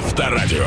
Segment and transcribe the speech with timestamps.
[0.00, 0.64] Авторадио.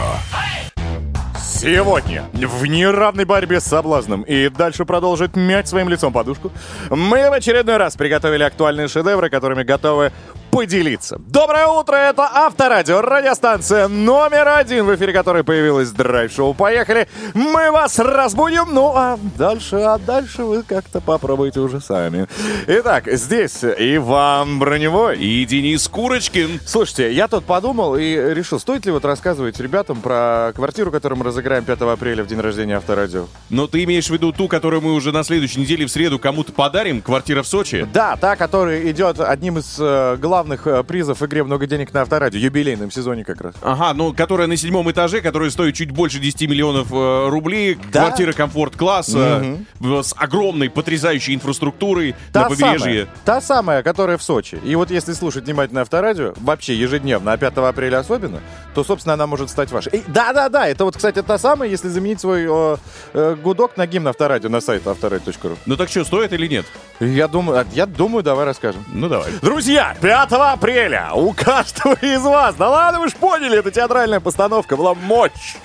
[1.44, 6.52] Сегодня в неравной борьбе с соблазном и дальше продолжит мять своим лицом подушку,
[6.92, 10.12] мы в очередной раз приготовили актуальные шедевры, которыми готовы
[10.54, 11.20] поделиться.
[11.30, 16.54] Доброе утро, это Авторадио, радиостанция номер один, в эфире которой появилась драйв-шоу.
[16.54, 22.28] Поехали, мы вас разбудим, ну а дальше, а дальше вы как-то попробуйте уже сами.
[22.68, 25.18] Итак, здесь Иван Броневой.
[25.18, 26.62] И Денис Курочкин.
[26.66, 31.26] Слушайте, я тут подумал и решил, стоит ли вот рассказывать ребятам про квартиру, которую мы
[31.26, 33.26] разыграем 5 апреля в день рождения Авторадио.
[33.50, 36.52] Но ты имеешь в виду ту, которую мы уже на следующей неделе в среду кому-то
[36.52, 37.02] подарим?
[37.02, 37.88] Квартира в Сочи?
[37.92, 42.02] Да, та, которая идет одним из э, главных э, призов в игре «Много денег на
[42.02, 43.56] Авторадио», юбилейном сезоне как раз.
[43.62, 47.78] Ага, ну, которая на седьмом этаже, которая стоит чуть больше 10 миллионов э, рублей.
[47.92, 48.02] Да.
[48.02, 52.80] Квартира комфорт-класса э, с огромной, потрясающей инфраструктурой Та на побережье.
[52.80, 54.60] самая, та самая, которая в Сочи.
[54.64, 58.42] И вот если слушать внимательно Авторадио, вообще ежедневно, а 5 апреля особенно,
[58.74, 60.04] то, собственно, она может стать вашей.
[60.08, 62.78] Да-да-да, это вот, кстати, та самая, если заменить свой э,
[63.14, 65.58] э, гудок на гимн Авторадио на сайт авторадио.ру.
[65.66, 66.66] Ну так что, стоит или нет?
[67.00, 68.84] Я думаю, а, я думаю, давай расскажем.
[68.92, 69.32] Ну давай.
[69.42, 74.76] Друзья, 5 апреля у каждого из вас, да ладно, вы ж поняли, это театральная постановка,
[74.76, 75.56] была мощь.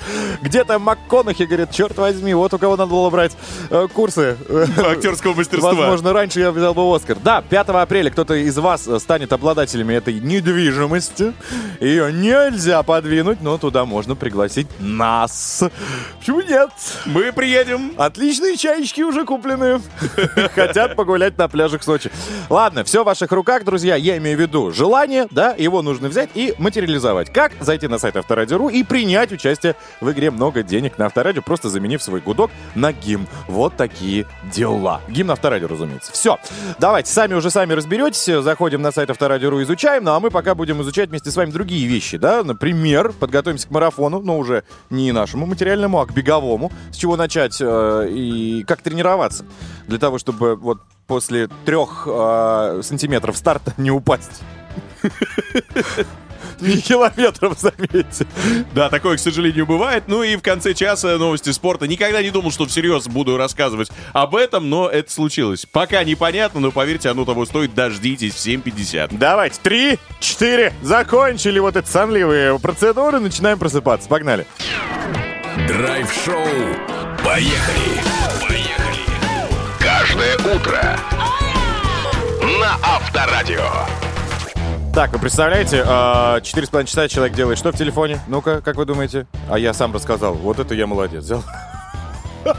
[0.43, 3.33] Где-то МакКонахи говорит, черт возьми, вот у кого надо было брать
[3.71, 4.37] э, курсы.
[4.77, 5.73] Актерского мастерства.
[5.73, 7.17] Возможно, раньше я взял бы Оскар.
[7.23, 11.33] Да, 5 апреля кто-то из вас э, станет обладателями этой недвижимости.
[11.81, 15.65] Ее нельзя подвинуть, но туда можно пригласить нас.
[16.19, 16.71] Почему нет?
[17.07, 17.93] Мы приедем.
[17.97, 19.81] Отличные чаечки уже куплены.
[20.55, 22.11] Хотят погулять на пляжах Сочи.
[22.51, 23.97] Ладно, все в ваших руках, друзья.
[23.97, 27.33] Я имею в виду желание, да, его нужно взять и материализовать.
[27.33, 27.53] Как?
[27.61, 32.03] Зайти на сайт Авторадио.ру и принять участие в игре «Много денег на Авторадио», просто заменив
[32.03, 33.27] свой гудок на гимн.
[33.47, 35.01] Вот такие дела.
[35.09, 36.13] Гимн Авторадио, разумеется.
[36.13, 36.39] Все.
[36.79, 38.43] Давайте, сами уже сами разберетесь.
[38.43, 40.05] Заходим на сайт Авторадио.ру, изучаем.
[40.05, 42.43] Ну, а мы пока будем изучать вместе с вами другие вещи, да.
[42.43, 46.73] Например, подготовимся к марафону, но уже не нашему материальному, а к беговому.
[46.93, 49.45] С чего начать э, и как тренироваться
[49.87, 50.79] для того, чтобы вот
[51.09, 54.43] после трех э, сантиметров старта не упасть.
[56.61, 58.27] Не километров, заметьте.
[58.75, 60.05] Да, такое, к сожалению, бывает.
[60.09, 61.87] Ну и в конце часа новости спорта.
[61.87, 65.67] Никогда не думал, что всерьез буду рассказывать об этом, но это случилось.
[65.71, 67.75] Пока непонятно, но поверьте, оно того стоит.
[67.75, 69.17] Дождитесь в 7.50.
[69.19, 70.73] Давайте, три, четыре.
[70.83, 74.09] Закончили вот эти сонливые процедуры, начинаем просыпаться.
[74.09, 74.45] Погнали.
[75.69, 76.45] Драйв-шоу.
[77.25, 78.01] Поехали.
[78.49, 78.58] Поехали.
[80.09, 80.99] Каждое утро.
[82.61, 83.63] На Авторадио.
[84.95, 88.21] Так, вы представляете, а, четыре с половиной часа человек делает что в телефоне?
[88.27, 89.27] Ну-ка, как вы думаете?
[89.51, 90.35] А я сам рассказал.
[90.35, 91.25] Вот это я молодец.
[91.25, 91.45] Взял.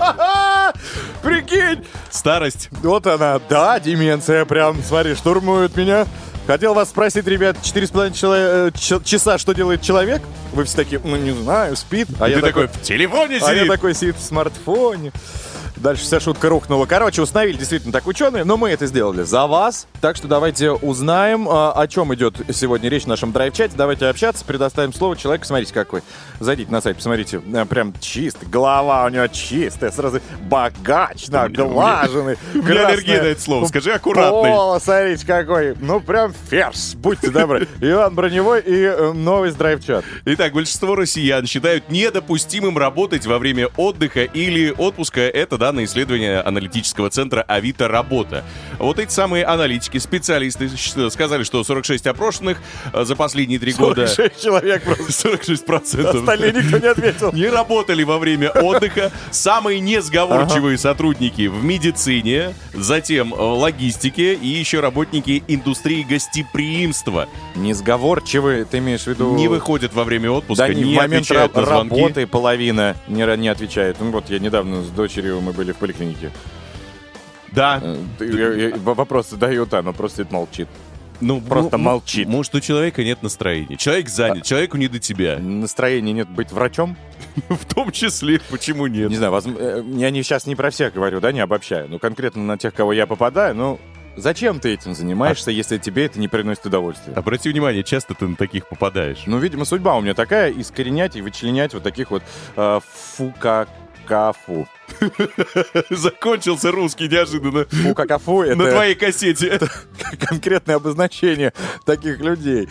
[1.24, 1.86] Прикинь!
[2.12, 2.70] Старость.
[2.84, 6.06] Вот она, да, деменция прям, смотри, штурмует меня.
[6.46, 10.22] Хотел вас спросить, ребят, четыре с половиной чело- э, ч- часа, что делает человек?
[10.54, 12.08] Вы все такие, ну не знаю, спит.
[12.20, 13.68] А Ты я такой, в телефоне А я сидит.
[13.68, 15.12] такой сидит в смартфоне.
[15.79, 16.85] Дальше вся шутка рухнула.
[16.85, 19.88] Короче, установили действительно так ученые, но мы это сделали за вас.
[20.01, 23.73] Так что давайте узнаем, а, о чем идет сегодня речь в нашем драйв-чате.
[23.78, 25.45] Давайте общаться, предоставим слово человеку.
[25.45, 26.01] Смотрите, какой.
[26.41, 27.41] Зайдите на сайт, посмотрите.
[27.53, 28.47] э, Прям чистый.
[28.50, 32.38] Голова у него чистая, сразу богач, наглаженный.
[32.53, 33.66] У меня аллергия на это слово.
[33.68, 34.51] Скажи аккуратный.
[34.51, 35.75] Пола, смотрите, какой.
[35.79, 36.95] Ну, прям ферзь.
[36.95, 37.68] Будьте добры.
[37.81, 40.03] Иван Броневой и э, новый драйв-чат.
[40.25, 45.22] Итак, большинство россиян считают недопустимым работать во время отдыха или отпуска.
[45.22, 48.44] Это данные исследования аналитического центра Авито Работа.
[48.79, 50.69] Вот эти самые аналитики, специалисты
[51.09, 52.57] сказали, что 46 опрошенных
[52.94, 54.07] э, за последние три года...
[54.07, 55.12] 46 человек просто.
[55.12, 56.16] 46 процентов.
[56.16, 57.34] Остальные никто не ответил.
[57.34, 59.12] Не работали во время отдыха.
[59.31, 68.78] Самые несговорчивые сотрудники в медицине, затем э, логистике и еще работники индустрии гостеприимства Несговорчивый, ты
[68.78, 69.35] имеешь в виду...
[69.35, 73.98] не выходят во время отпуска, Да, не, в момент ра- работы половина не, не отвечает.
[74.00, 76.31] Ну вот я недавно с дочерью мы были в поликлинике.
[77.54, 77.81] Да.
[78.19, 80.68] Э, Вопрос задают, она просто молчит.
[81.22, 82.28] Ну, просто ну, молчит.
[82.28, 83.75] Может, у человека нет настроения.
[83.75, 85.38] Человек занят, человеку не до тебя.
[85.38, 86.96] Настроения нет быть врачом?
[87.50, 89.10] В том числе, почему нет?
[89.10, 91.90] Не знаю, возм- э, я не, сейчас не про всех говорю, да, не обобщаю.
[91.90, 93.80] Но конкретно на тех, кого я попадаю, ну,
[94.16, 97.13] зачем ты этим занимаешься, если тебе это не приносит удовольствия?
[97.13, 99.24] Обрати внимание, часто ты на таких попадаешь.
[99.25, 102.24] Ну, видимо, судьба у меня такая, искоренять и вычленять вот таких вот
[102.56, 102.80] э,
[104.09, 104.67] фукакафу.
[105.89, 107.65] Закончился русский неожиданно.
[107.65, 108.56] Фукакафу— это...
[108.56, 109.59] На твоей кассете.
[110.19, 111.53] конкретное обозначение
[111.85, 112.67] таких людей.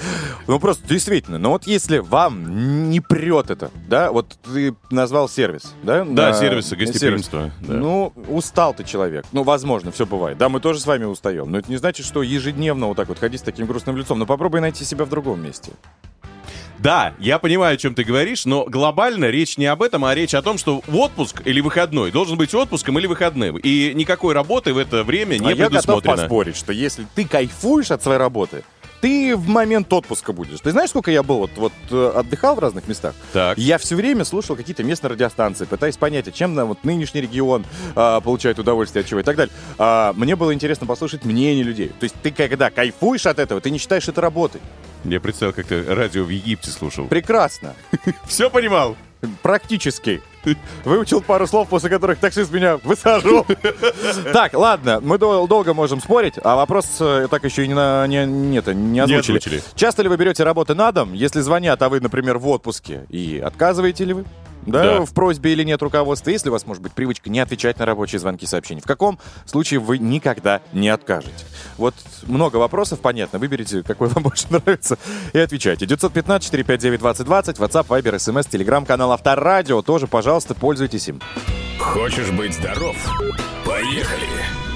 [0.47, 5.75] Ну, просто действительно, ну вот если вам не прет это, да, вот ты назвал сервис,
[5.83, 6.05] да?
[6.05, 6.89] Да, На- сервисы, сервис.
[6.91, 7.51] гостеприимство.
[7.61, 7.75] да.
[7.75, 9.25] Ну, устал ты человек.
[9.33, 10.39] Ну, возможно, все бывает.
[10.39, 11.51] Да, мы тоже с вами устаем.
[11.51, 14.19] Но это не значит, что ежедневно вот так вот ходить с таким грустным лицом.
[14.19, 15.73] Но попробуй найти себя в другом месте.
[16.79, 20.35] Да, я понимаю, о чем ты говоришь, но глобально речь не об этом, а речь
[20.35, 23.59] о том, что отпуск или выходной должен быть отпуском или выходным.
[23.59, 26.17] И никакой работы в это время не а я готов предусмотрено.
[26.17, 28.63] поспорить, что если ты кайфуешь от своей работы,
[29.01, 30.61] ты в момент отпуска будешь.
[30.61, 33.15] Ты знаешь, сколько я был, вот, вот э, отдыхал в разных местах?
[33.33, 33.57] Так.
[33.57, 37.65] Я все время слушал какие-то местные радиостанции, пытаясь понять, а чем на вот нынешний регион
[37.95, 39.55] а, получает удовольствие от чего и так далее.
[39.79, 41.89] А, мне было интересно послушать мнение людей.
[41.89, 44.61] То есть ты когда кайфуешь от этого, ты не считаешь это работой.
[45.05, 47.07] Я представил, как ты радио в Египте слушал.
[47.07, 47.75] Прекрасно.
[48.27, 48.97] Все понимал?
[49.43, 50.23] Практически.
[50.85, 53.45] Выучил пару слов, после которых таксист меня высаживал.
[54.33, 58.07] Так, ладно, мы дол- долго можем спорить, а вопрос э, так еще и не, на-
[58.07, 59.39] не, нет, не озвучили.
[59.39, 59.63] озвучили.
[59.75, 63.43] Часто ли вы берете работы на дом, если звонят, а вы, например, в отпуске, и
[63.45, 64.25] отказываете ли вы?
[64.71, 65.05] Да, Да.
[65.05, 68.19] в просьбе или нет руководства, если у вас может быть привычка не отвечать на рабочие
[68.19, 68.81] звонки и сообщения.
[68.81, 71.45] В каком случае вы никогда не откажете?
[71.77, 71.95] Вот
[72.27, 73.39] много вопросов, понятно.
[73.39, 74.99] Выберите, какой вам больше нравится,
[75.33, 75.87] и отвечайте.
[75.87, 79.83] 915-459-2020, WhatsApp, Viber, SMS, Telegram, канал Авторадио.
[79.83, 81.21] Тоже, пожалуйста, пользуйтесь им.
[81.79, 82.97] Хочешь быть здоров?
[83.65, 84.68] Поехали!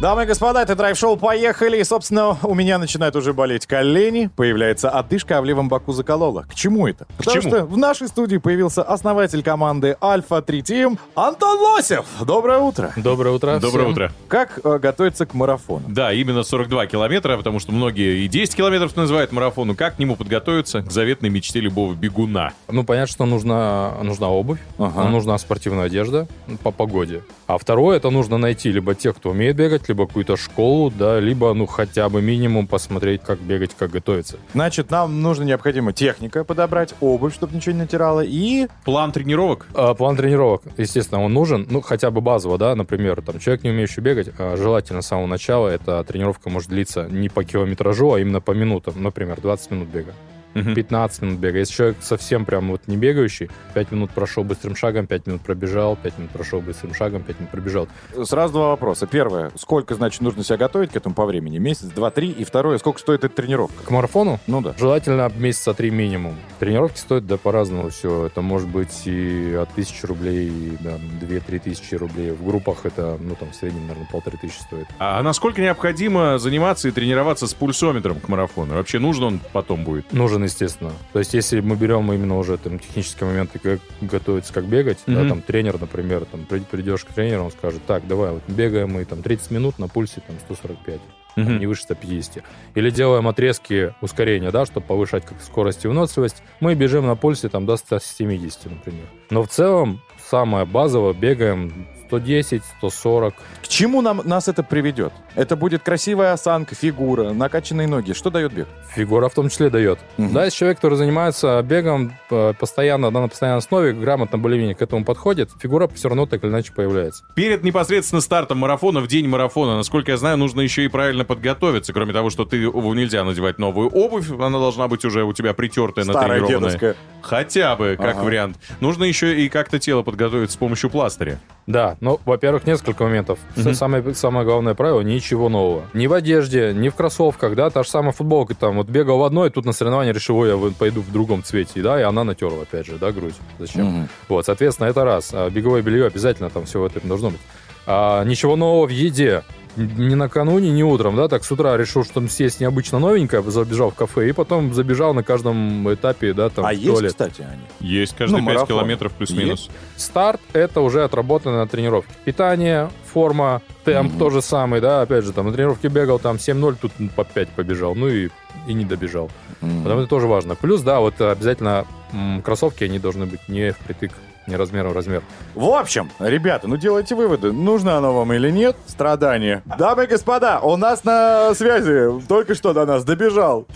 [0.00, 4.90] Дамы и господа, это драйв-шоу «Поехали!» И, собственно, у меня начинают уже болеть колени, появляется
[4.90, 6.44] одышка, а в левом боку заколола.
[6.50, 7.06] К чему это?
[7.16, 7.48] Потому чему?
[7.54, 12.04] что в нашей студии появился основатель команды Альфа-3 Тим Антон Лосев.
[12.26, 12.92] Доброе утро!
[12.96, 13.58] Доброе утро.
[13.60, 13.92] Доброе всем.
[13.92, 14.12] утро.
[14.28, 15.84] Как э, готовиться к марафону?
[15.88, 19.74] Да, именно 42 километра, потому что многие и 10 километров называют марафону.
[19.76, 20.82] Как к нему подготовиться?
[20.82, 22.52] К заветной мечте любого бегуна.
[22.68, 25.08] Ну, понятно, что нужна, нужна обувь, Ага.
[25.08, 26.26] нужна спортивная одежда
[26.62, 27.22] по погоде.
[27.46, 31.52] А второе, это нужно найти либо тех, кто умеет бегать, либо какую-то школу, да, либо,
[31.54, 34.38] ну, хотя бы минимум посмотреть, как бегать, как готовиться.
[34.52, 38.68] Значит, нам нужно необходимо техника подобрать, обувь, чтобы ничего не натирало, и...
[38.84, 39.66] План тренировок?
[39.74, 43.70] А, план тренировок, естественно, он нужен, ну, хотя бы базово, да, например, там, человек, не
[43.70, 48.20] умеющий бегать, а, желательно с самого начала эта тренировка может длиться не по километражу, а
[48.20, 50.12] именно по минутам, например, 20 минут бега.
[50.54, 50.74] Мгм.
[50.74, 51.58] 15 минут бега.
[51.58, 55.96] Если человек совсем прям вот не бегающий, 5 минут прошел быстрым шагом, 5 минут пробежал,
[55.96, 57.88] 5 минут прошел быстрым шагом, 5 минут пробежал.
[58.24, 59.06] Сразу два вопроса.
[59.06, 61.58] Первое, сколько, значит, нужно себя готовить к этому по времени?
[61.58, 62.30] Месяц, два, три.
[62.30, 63.84] И второе, сколько стоит эта тренировка?
[63.84, 64.74] К марафону Ну да.
[64.78, 66.36] желательно месяца три минимум.
[66.58, 68.26] Тренировки стоят, да, по-разному все.
[68.26, 72.30] Это может быть и от тысячи рублей, и, да, 2-3 тысячи рублей.
[72.30, 74.86] В группах это, ну, там, в среднем, наверное, полторы тысячи стоит.
[74.98, 78.74] А насколько необходимо заниматься и тренироваться с пульсометром к марафону?
[78.74, 80.12] Вообще нужен он потом будет?
[80.12, 80.92] Нужен, естественно.
[81.12, 85.20] То есть, если мы берем именно уже там технические моменты, как готовиться, как бегать, да,
[85.20, 85.28] Мгм.
[85.28, 89.04] там тренер, например, там при- придешь к тренеру, он скажет, так, давай, вот бегаем мы
[89.04, 91.00] там 30 минут на пульсе там 145.
[91.34, 91.58] там, Мгм.
[91.58, 92.44] не выше 150.
[92.76, 96.44] Или делаем отрезки ускорения, да, чтобы повышать как скорость и выносливость.
[96.60, 99.06] Мы бежим на пульсе там до 170, например.
[99.30, 100.00] Но в целом
[100.30, 101.88] самое базовое бегаем
[102.18, 103.34] 110, 140.
[103.62, 105.12] К чему нам, нас это приведет?
[105.34, 108.12] Это будет красивая осанка, фигура, накачанные ноги.
[108.12, 108.68] Что дает бег?
[108.94, 109.98] Фигура в том числе дает.
[110.16, 110.32] Мгм.
[110.32, 114.82] Да, если человек, который занимается бегом э, постоянно, да, на постоянной основе, грамотно более-менее к
[114.82, 117.24] этому подходит, фигура все равно так или иначе появляется.
[117.34, 121.92] Перед непосредственно стартом марафона, в день марафона, насколько я знаю, нужно еще и правильно подготовиться.
[121.92, 126.04] Кроме того, что ты нельзя надевать новую обувь, она должна быть уже у тебя притертая,
[126.04, 126.58] Старая натренированная.
[126.78, 126.96] дедовская.
[127.22, 128.22] Хотя бы, как Ага.
[128.24, 128.58] вариант.
[128.80, 131.40] Нужно еще и как-то тело подготовить с помощью пластыря.
[131.66, 133.38] Да, ну, во-первых, несколько моментов.
[133.56, 133.74] Мгм.
[133.74, 135.84] Самое, самое главное правило— ничего нового.
[135.94, 139.24] Ни в одежде, ни в кроссовках, да, та же самая футболка, там, вот бегал в
[139.24, 142.86] одной, тут на соревнования решил, я пойду в другом цвете, да, и она натерла, опять
[142.86, 143.34] же, да, грудь.
[143.58, 143.86] Зачем?
[143.86, 144.08] Мгм.
[144.28, 145.30] Вот, соответственно, это раз.
[145.32, 147.40] А беговое белье обязательно там все в этом должно быть.
[147.86, 149.42] А, ничего нового в еде.
[149.76, 153.90] Н- Ни накануне, ни утром, да, так с утра решил, что съесть необычно новенькое, забежал
[153.90, 157.10] в кафе, и потом забежал на каждом этапе, да, там, А в есть, туалет.
[157.12, 157.62] кстати, они?
[157.80, 158.66] Есть каждые Ну, 5 марафон.
[158.68, 159.68] километров плюс-минус.
[159.96, 162.12] Старт— это уже отработанная тренировка.
[162.24, 164.18] Питание, форма, темп Мгм.
[164.18, 167.48] тот же самый, да, опять же, там на тренировке бегал, там 7-0, тут по 5
[167.50, 168.28] побежал, ну и,
[168.68, 169.30] и не добежал.
[169.60, 169.82] Мгм.
[169.82, 170.54] Потому это тоже важно.
[170.54, 174.12] Плюс, да, вот обязательно м, кроссовки, они должны быть не впритык,
[174.46, 175.22] не размером в размер.
[175.54, 179.62] В общем, ребята, ну делайте выводы, нужно оно вам или нет, страдание.
[179.78, 183.66] Дамы и господа, у нас на связи только что до нас добежал.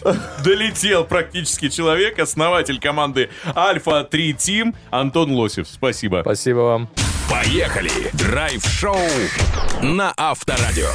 [0.44, 5.68] Долетел практически человек, основатель команды Альфа-3 Тим Антон Лосев.
[5.68, 6.20] Спасибо.
[6.22, 7.07] Спасибо вам.
[7.30, 8.10] Поехали!
[8.14, 8.96] Драйв-шоу
[9.82, 10.88] на Авторадио.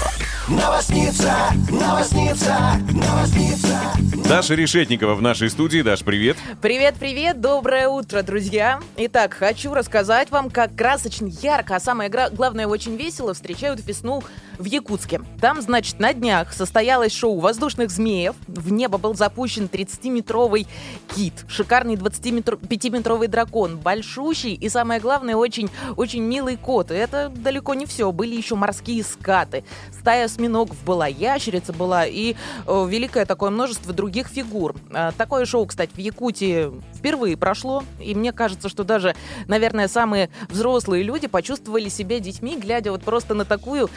[0.48, 1.34] Новосница,
[1.70, 2.58] новосница,
[2.92, 3.94] новосница.
[4.28, 5.82] Даша Решетникова в нашей студии.
[5.82, 6.38] Даш, привет.
[6.62, 8.82] Привет-привет, доброе утро, друзья!
[8.98, 14.24] Итак, хочу рассказать вам, как красочно, ярко, а самое главное, очень весело встречают весну
[14.64, 15.22] в Якутске.
[15.40, 18.36] Там, значит, на днях состоялось шоу воздушных змеев.
[18.48, 20.68] В небо был запущен 30-метровый
[21.14, 26.92] кит, шикарный 25-метровый дракон, большущий и, самое главное, очень, очень милый кот.
[26.92, 28.12] И это далеко не все.
[28.12, 29.66] Были еще морские скаты.
[29.92, 34.76] Стая осьминогов была, ящерица была и э, великое такое множество других фигур.
[34.92, 37.84] А, такое шоу, кстати, в Якутии впервые прошло.
[38.00, 39.14] И мне кажется, что даже,
[39.48, 43.90] наверное, самые взрослые люди почувствовали себя детьми, глядя вот просто на такую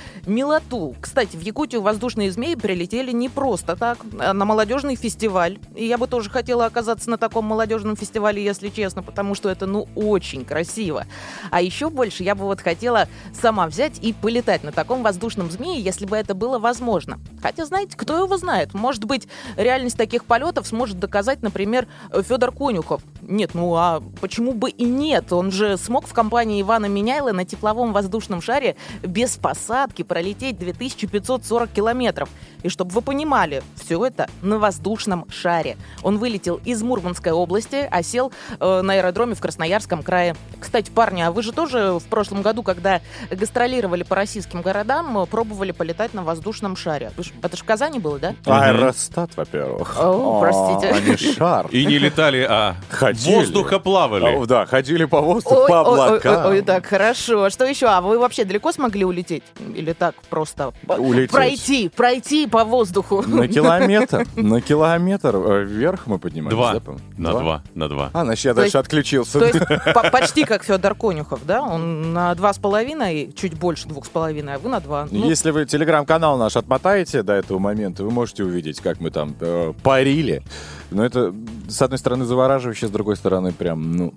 [0.56, 0.94] милоту.
[1.00, 5.58] Кстати, в Якутию воздушные змеи прилетели не просто так, а на молодежный фестиваль.
[5.74, 9.66] И я бы тоже хотела оказаться на таком молодежном фестивале, если честно, потому что это,
[9.66, 11.06] ну, очень красиво.
[11.50, 15.80] А еще больше я бы вот хотела сама взять и полетать на таком воздушном змее,
[15.80, 17.18] если бы это было возможно.
[17.42, 18.74] Хотя, знаете, кто его знает?
[18.74, 23.02] Может быть, реальность таких полетов сможет доказать, например, Федор Конюхов.
[23.22, 25.32] Нет, ну а почему бы и нет?
[25.32, 31.70] Он же смог в компании Ивана Меняйла на тепловом воздушном шаре без посадки пролететь 2540
[31.70, 32.28] километров.
[32.62, 35.76] И чтобы вы понимали, все это на воздушном шаре.
[36.02, 40.34] Он вылетел из Мурманской области, а сел э, на аэродроме в Красноярском крае.
[40.58, 43.00] Кстати, парни, а вы же тоже в прошлом году, когда
[43.30, 47.12] гастролировали по российским городам, э, пробовали полетать на воздушном шаре.
[47.42, 48.34] Это же в Казани было, да?
[48.46, 49.96] Аэростат, во-первых.
[49.98, 50.94] О, простите.
[50.94, 51.66] А не шар.
[51.70, 53.34] И не летали, а Ходили.
[53.36, 54.42] воздуха плавали.
[54.42, 56.46] А, Да, ходили по воздуху, Ой, по ой, ой, облакам.
[56.46, 57.44] ой, ой, так, хорошо.
[57.44, 57.86] А Что еще?
[57.86, 59.42] А вы вообще далеко смогли улететь?
[59.74, 61.30] Или так просто Улететь.
[61.30, 63.22] пройти, пройти по воздуху?
[63.26, 66.56] На километр, на километр э, вверх мы поднимались.
[66.56, 66.74] Два.
[66.74, 66.80] да?
[67.16, 68.10] На два, на два.
[68.12, 69.38] А, значит, я То дальше есть- отключился.
[69.38, 69.58] То есть
[69.94, 71.62] по- почти как Федор Конюхов, да?
[71.62, 75.08] Он на два с половиной, чуть больше двух с половиной, а вы на два.
[75.10, 79.34] Ну, Если вы телеграм-канал наш отмотаете до этого момента, вы можете увидеть, как мы там
[79.40, 80.42] э, парили.
[80.90, 81.34] Но это,
[81.68, 84.14] с одной стороны, завораживающе, с другой стороны, прям, ну,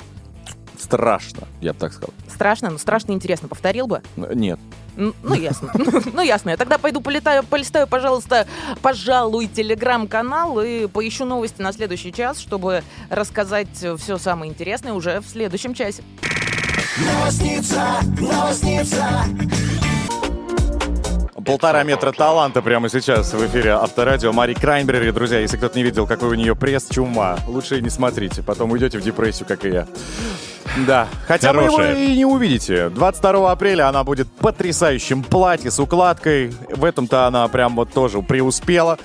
[0.78, 2.14] страшно, я бы так сказал.
[2.34, 3.48] страшно, но страшно интересно.
[3.48, 4.02] Повторил бы?
[4.18, 4.60] Н- Нет.
[4.98, 5.72] Н- Ну, ясно.
[6.14, 6.52] Ну, ясно.
[6.52, 8.48] Я тогда пойду полетаю, полистаю, пожалуйста,
[8.82, 15.26] пожалуй, телеграм-канал и поищу новости на следующий час, чтобы рассказать все самое интересное уже в
[15.28, 16.04] следующем часе.
[16.98, 19.08] Новосница, новосница,
[21.50, 24.32] Полтора метра таланта прямо сейчас в эфире Авторадио.
[24.32, 27.40] Мари Крайнберри, друзья, если кто-то не видел, какой у нее пресс, чума.
[27.48, 29.88] Лучше не смотрите, потом уйдете в депрессию, как и я.
[30.86, 32.90] Да, хотя вы его и не увидите.
[32.90, 36.54] 22 апреля она будет в потрясающем платье с укладкой.
[36.70, 39.00] В этом-то она прям вот тоже преуспела.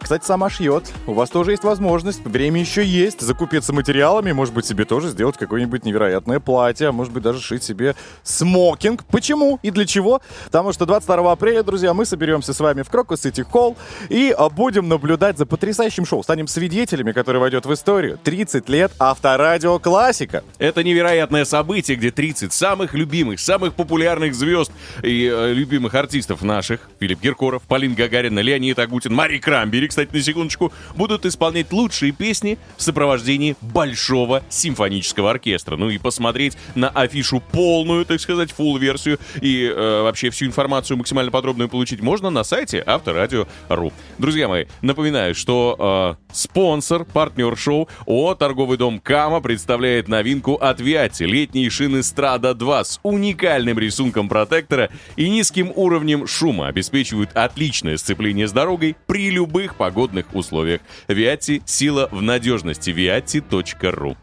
[0.00, 0.92] Кстати, сама шьет.
[1.06, 2.24] У вас тоже есть возможность.
[2.24, 3.20] Время еще есть.
[3.20, 4.32] Закупиться материалами.
[4.32, 6.88] Может быть, себе тоже сделать какое-нибудь невероятное платье.
[6.88, 9.04] а Может быть, даже шить себе смокинг.
[9.04, 10.20] Почему и для чего?
[10.46, 13.76] Потому что 22 апреля, друзья, мы соберемся с вами в Крокус Сити Холл
[14.08, 16.22] и а, будем наблюдать за потрясающим шоу.
[16.22, 18.18] Станем свидетелями, которое войдет в историю.
[18.22, 20.44] 30 лет авторадио классика.
[20.58, 24.72] Это невероятное событие, где 30 самых любимых, самых популярных звезд
[25.02, 30.22] и э, любимых артистов наших, Филипп Киркоров, Полин Гагарина, Леонид Агутин, Мари Крамбери, кстати, на
[30.22, 35.76] секундочку, будут исполнять лучшие песни в сопровождении большого симфонического оркестра.
[35.76, 40.96] Ну и посмотреть на афишу полную, так сказать, full версию и э, вообще всю информацию
[40.96, 43.92] максимально подробную получить можно на сайте авторадио.ру.
[44.18, 50.80] Друзья мои, напоминаю, что э, спонсор, партнер шоу ООО «Торговый дом Кама» представляет новинку от
[50.80, 51.24] Виати.
[51.24, 58.48] Летние шины Страда 2 с уникальным рисунком протектора и низким уровнем шума обеспечивают отличное сцепление
[58.48, 60.80] с дорогой при любых погодных условиях.
[61.08, 62.90] Виати– сила в надежности.
[62.90, 64.16] viati.ru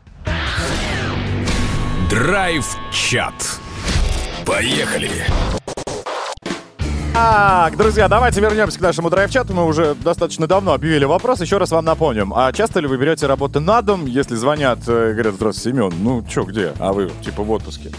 [2.09, 3.33] Драйв-чат.
[4.45, 5.09] Поехали.
[7.13, 9.53] Так, друзья, давайте вернемся к нашему драйв-чату.
[9.53, 11.41] Мы уже достаточно давно объявили вопрос.
[11.41, 12.33] Еще раз вам напомним.
[12.33, 15.93] А часто ли вы берете работу на дом, если звонят э, и говорят, здравствуйте, Семен,
[16.01, 16.73] ну чё, где?
[16.79, 17.91] А вы, типа, в отпуске.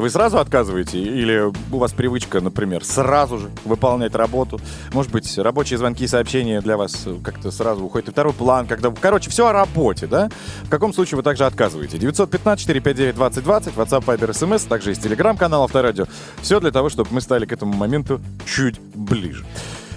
[0.00, 0.98] Вы сразу отказываете?
[0.98, 4.58] Или у вас привычка, например, сразу же выполнять работу?
[4.94, 8.66] Может быть, рабочие звонки и сообщения для вас э, как-то сразу уходят на второй план,
[8.66, 8.90] когда...
[8.90, 10.30] Короче, все о работе, да?
[10.62, 11.98] В каком случае вы также отказываете?
[11.98, 16.06] 915-459-2020, WhatsApp, Viber, SMS, также есть телеграм-канал Авторадио.
[16.40, 19.44] Все для того, чтобы мы стали к этому моменту чуть ближе.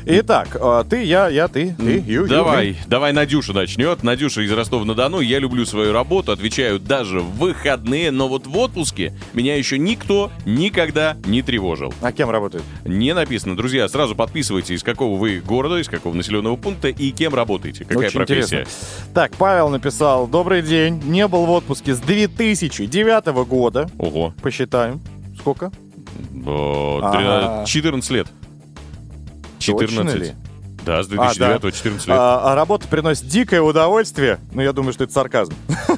[0.05, 2.89] Итак, э, ты, я, я, ты, ты, ю, ю, Давай, мы.
[2.89, 4.03] давай Надюша начнет.
[4.03, 5.19] Надюша из Ростова-на-Дону.
[5.21, 10.31] Я люблю свою работу, отвечаю даже в выходные, но вот в отпуске меня еще никто
[10.45, 11.93] никогда не тревожил.
[12.01, 12.63] А кем работает?
[12.85, 13.55] Не написано.
[13.55, 17.85] Друзья, сразу подписывайте, из какого вы города, из какого населенного пункта и кем работаете.
[17.85, 18.41] Какая Очень профессия.
[18.61, 18.73] интересно.
[19.13, 23.89] Так, Павел написал, добрый день, не был в отпуске с 2009 года.
[23.97, 24.33] Ого.
[24.41, 24.99] Посчитаем.
[25.39, 25.71] Сколько?
[26.45, 27.63] О, Ага.
[27.63, 28.27] 13 14 лет.
[29.65, 30.19] Точно 14.
[30.21, 30.35] ли?
[30.85, 31.57] Да, с А, да.
[31.57, 32.03] 2009-2014 лет.
[32.09, 34.39] А, а работа приносит дикое удовольствие.
[34.51, 35.53] Ну, я думаю, что это сарказм.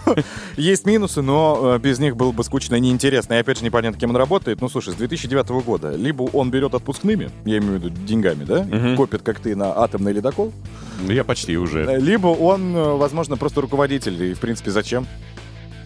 [0.58, 3.34] Есть минусы, но э, без них было бы скучно и неинтересно.
[3.34, 4.62] И опять же, непонятно, кем он работает.
[4.62, 5.96] Ну, слушай, с 2009 года.
[5.96, 8.96] Либо он берет отпускными, я имею в виду деньгами, да?
[8.96, 10.54] Копит, как ты, на атомный ледокол.
[11.08, 11.86] Я почти уже.
[11.86, 14.22] Э, Либо он, э, возможно, просто руководитель.
[14.24, 15.08] И, в принципе, зачем?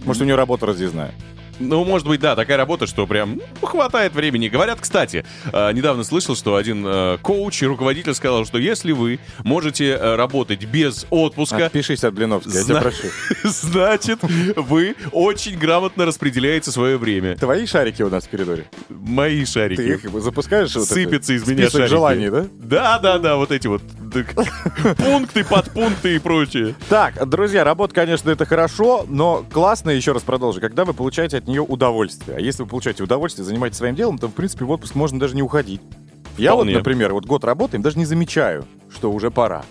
[0.05, 1.13] Может, у него работа разъездная.
[1.59, 4.47] Ну, может быть, да, такая работа, что прям ну, хватает времени.
[4.47, 9.19] Говорят, кстати, э, недавно слышал, что один э, коуч и руководитель сказал, что если вы
[9.43, 13.07] можете э, работать без отпуска, Отпишись от Блиновской, я тебя Зна- прошу.
[13.43, 14.19] значит,
[14.55, 17.35] вы очень грамотно распределяете свое время.
[17.35, 18.65] Твои шарики у нас в коридоре.
[18.89, 19.77] Мои шарики.
[19.77, 20.75] Ты их запускаешь?
[20.75, 21.89] вот Сыпется это из меня шарики.
[21.89, 22.47] желаний, да?
[22.53, 23.81] Да, да, да, вот эти вот
[24.97, 26.75] пункты, подпункты и прочее.
[26.89, 31.47] Так, друзья, работа, конечно, это хорошо, но классно, еще раз продолжу, когда вы получаете от
[31.47, 32.37] нее удовольствие.
[32.37, 35.35] А если вы получаете удовольствие, занимаетесь своим делом, то, в принципе, в отпуск можно даже
[35.35, 35.81] не уходить.
[36.37, 36.73] Я Вполне.
[36.73, 39.63] вот, например, вот год работаем, даже не замечаю, что уже пора.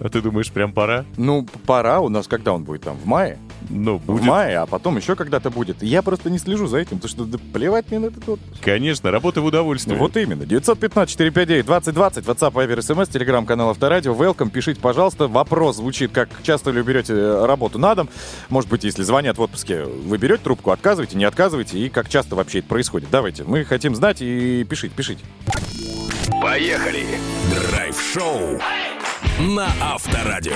[0.00, 1.04] А ты думаешь, прям пора?
[1.16, 3.38] Ну, пора у нас, когда он будет там, в мае?
[3.68, 4.22] Ну, В будет.
[4.24, 5.82] мае, а потом еще когда-то будет.
[5.82, 8.60] Я просто не слежу за этим, потому что да плевать мне на этот отпуск.
[8.62, 9.96] Конечно, работа в удовольствие.
[9.98, 10.42] Вот именно.
[10.42, 11.64] 915-459-2020,
[12.24, 14.14] WhatsApp, Viber, SMS, телеграм-канал Авторадио.
[14.14, 15.28] Welcome, пишите, пожалуйста.
[15.28, 18.08] Вопрос звучит, как часто ли вы берете э, работу на дом?
[18.48, 22.36] Может быть, если звонят в отпуске, вы берете трубку, отказываете, не отказываете, и как часто
[22.36, 23.08] вообще это происходит?
[23.10, 25.24] Давайте, мы хотим знать и пишите, пишите.
[26.42, 27.06] Поехали!
[27.70, 28.58] Драйв-шоу
[29.40, 30.52] на Авторадио.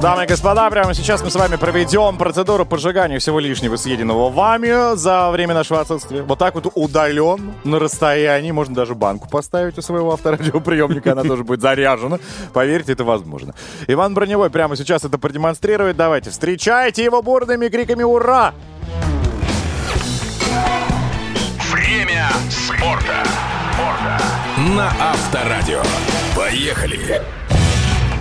[0.00, 4.96] Дамы и господа, прямо сейчас мы с вами проведем процедуру поджигания всего лишнего съеденного вами
[4.96, 6.22] за время нашего отсутствия.
[6.22, 8.50] Вот так вот удален, на расстоянии.
[8.50, 12.18] Можно даже банку поставить у своего авторадиоприемника, она тоже будет заряжена.
[12.52, 13.54] Поверьте, это возможно.
[13.86, 15.96] Иван Броневой прямо сейчас это продемонстрирует.
[15.96, 18.52] Давайте, встречайте его бурными криками «Ура!»
[21.72, 23.24] Время спорта.
[24.76, 25.82] На Авторадио.
[26.36, 27.22] Поехали!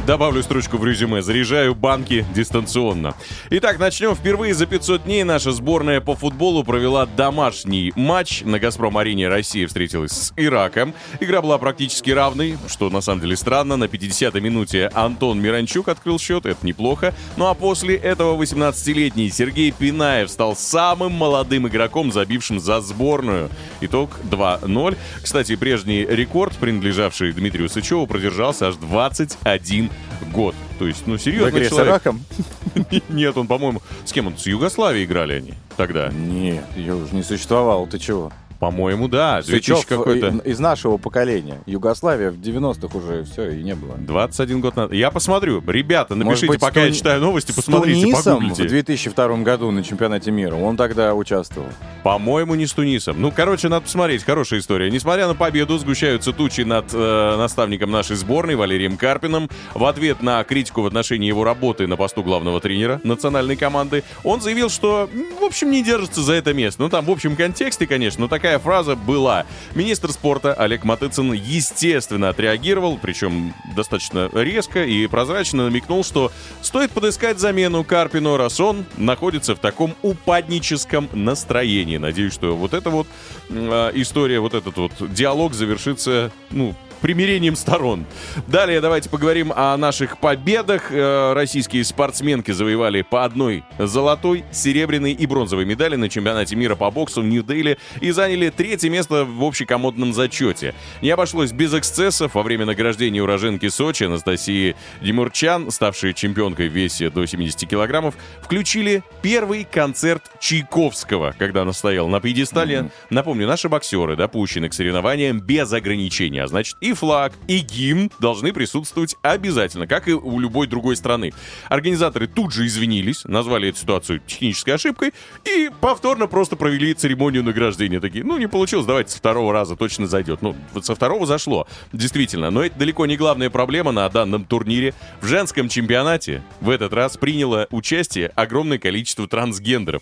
[0.06, 1.22] Добавлю строчку в резюме.
[1.22, 3.16] Заряжаю банки дистанционно.
[3.50, 4.16] Итак, начнем.
[4.16, 8.42] Впервые за 500 дней наша сборная по футболу провела домашний матч.
[8.42, 10.94] На «Газпром-арене» Россия встретилась с Ираком.
[11.22, 13.78] Игра была практически равной, что на самом деле странно.
[13.78, 17.14] На 50-й минуте Антон Миранчук открыл счет, это неплохо.
[17.38, 23.50] Ну а после этого 18-летний Сергей Пинаев стал самым молодым игроком, забившим за сборную.
[23.80, 24.98] Итог 2-0.
[25.22, 29.92] Кстати, прежний рекорд, принадлежавший Дмитрию Сычеву, продержался аж 21
[30.32, 30.56] год.
[30.80, 31.88] То есть, ну, В серьезно с.
[31.88, 32.24] Ираком?
[33.10, 34.38] Нет, он, по-моему, с кем он?
[34.38, 36.10] С Югославией играли они тогда.
[36.10, 37.88] Нет, ее уже не существовало.
[37.88, 38.32] Ты чего?
[38.64, 39.42] По-моему, да.
[39.42, 40.28] 2000 Сычев какой-то.
[40.46, 41.58] и- из нашего поколения.
[41.66, 43.96] Югославия в 90-х уже все и не было.
[43.98, 44.94] 21 год назад.
[44.94, 45.62] Я посмотрю.
[45.68, 48.70] Ребята, напишите, быть, пока с я читаю новости, С посмотрите, Тунисом в погуглите.
[48.70, 50.56] 2002 году на чемпионате мира.
[50.56, 51.68] Он тогда участвовал.
[52.04, 53.22] По-моему, не с Тунисом.
[53.22, 54.24] Ну, короче, надо посмотреть.
[54.24, 54.90] Хорошая история.
[54.90, 59.50] Несмотря на победу, сгущаются тучи над э, наставником нашей сборной Валерием Карпиным.
[59.74, 64.40] В ответ на критику в отношении его работы на посту главного тренера национальной команды, он
[64.40, 65.10] заявил, что,
[65.42, 66.82] в общем, не держится за это место.
[66.82, 69.46] Ну, там в общем контексте, конечно, но такая фраза была.
[69.76, 77.40] Министр спорта Олег Матыцын, естественно, отреагировал, причем достаточно резко и прозрачно намекнул, что стоит подыскать
[77.40, 81.98] замену Карпину, раз он находится в таком упадническом настроении.
[81.98, 83.08] Надеюсь, что вот эта вот
[83.50, 88.06] а, история, вот этот вот диалог завершится, ну, примирением сторон.
[88.48, 90.90] Далее давайте поговорим о наших победах.
[90.90, 96.90] Э, Российские спортсменки завоевали по одной золотой, серебряной и бронзовой медали на чемпионате мира по
[96.92, 100.74] боксу в Нью-Дели и заняли третье место в общекомодном зачете.
[101.02, 102.36] Не обошлось без эксцессов.
[102.36, 109.04] Во время награждения уроженки Сочи Анастасии Демурчан, ставшей чемпионкой в весе до 70 килограммов, включили
[109.22, 112.92] первый концерт Чайковского, когда она стояла на пьедестале.
[113.10, 118.54] Напомню, наши боксеры допущены к соревнованиям без ограничений, а значит и флаг, и гимн должны
[118.54, 121.32] присутствовать обязательно, как и у любой другой страны.
[121.70, 125.14] Организаторы тут же извинились, назвали эту ситуацию технической ошибкой
[125.46, 128.00] и повторно просто провели церемонию награждения.
[128.00, 130.42] Такие, ну не получилось, давайте со второго раза точно зайдет.
[130.42, 132.50] Ну, вот со второго зашло, действительно.
[132.50, 134.94] Но это далеко не главная проблема на данном турнире.
[135.22, 140.02] В женском чемпионате в этот раз приняло участие огромное количество трансгендеров.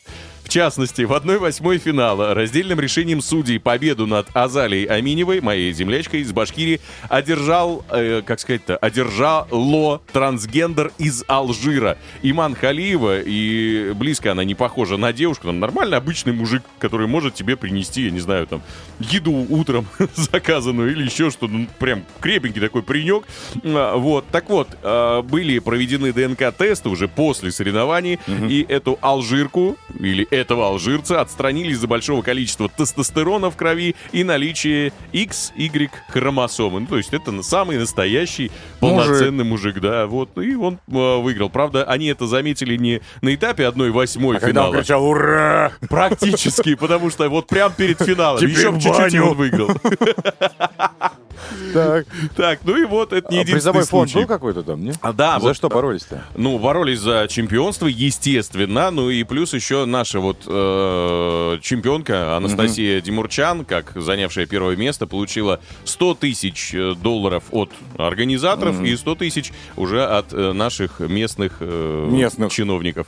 [0.51, 6.33] В частности, в 1-8 финала раздельным решением судей победу над Азалией Аминевой, моей землячкой из
[6.33, 11.97] Башкирии, одержал, э, как сказать-то, одержало трансгендер из Алжира.
[12.21, 17.33] Иман Халиева, и близко она не похожа на девушку, там нормальный обычный мужик, который может
[17.33, 18.61] тебе принести, я не знаю, там,
[18.99, 23.23] еду утром заказанную или еще что-то, ну, прям крепенький такой паренек.
[23.63, 30.25] А, Вот, так вот, э, были проведены ДНК-тесты уже после соревнований, и эту алжирку, или
[30.41, 36.81] этого алжирца отстранили из-за большого количества тестостерона в крови и наличия XY хромосомы.
[36.81, 40.07] Ну, то есть это самый настоящий полноценный мужик, да.
[40.07, 41.49] Вот, и он э, выиграл.
[41.49, 44.75] Правда, они это заметили не на этапе 1-8 А когда он финала.
[44.75, 48.45] кричал «Ура!» Практически, потому что вот прям перед финалом.
[48.45, 49.69] Еще чуть-чуть он выиграл.
[51.73, 52.05] Так.
[52.35, 54.93] Так, ну и вот это не А единственный Призовой фонд был какой-то там, не?
[55.01, 56.23] А, да, За что боролись-то?
[56.35, 58.91] Ну, боролись за чемпионство, естественно.
[58.91, 65.59] Ну и плюс еще наша вот э, чемпионка Анастасия Димурчан, как занявшая первое место, получила
[65.85, 72.51] 100 тысяч э, долларов от организаторов и 100 тысяч уже от э, наших э, Местных.
[72.51, 73.07] чиновников.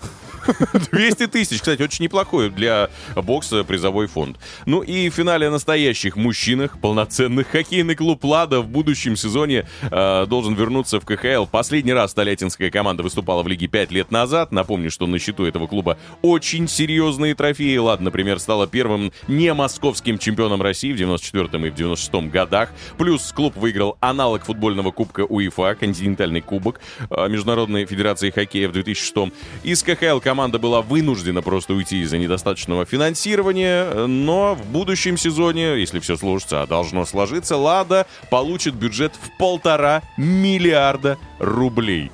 [0.91, 4.37] 200 тысяч, кстати, очень неплохой для бокса призовой фонд.
[4.65, 10.55] Ну и в финале настоящих мужчинах, полноценных, хоккейный клуб «Лада» в будущем сезоне э, должен
[10.55, 11.45] вернуться в КХЛ.
[11.45, 14.51] Последний раз столетинская команда выступала в лиге 5 лет назад.
[14.51, 17.77] Напомню, что на счету этого клуба очень серьезные трофеи.
[17.77, 22.69] «Лада», например, стала первым не московским чемпионом России в 94 и в 96 годах.
[22.97, 26.79] Плюс клуб выиграл аналог футбольного кубка УЕФА, континентальный кубок
[27.09, 32.85] э, Международной Федерации хоккея в 2006 Из КХЛ команда была вынуждена просто уйти из-за недостаточного
[32.85, 39.37] финансирования, но в будущем сезоне, если все сложится, а должно сложиться, «Лада» получит бюджет в
[39.37, 42.11] полтора миллиарда рублей.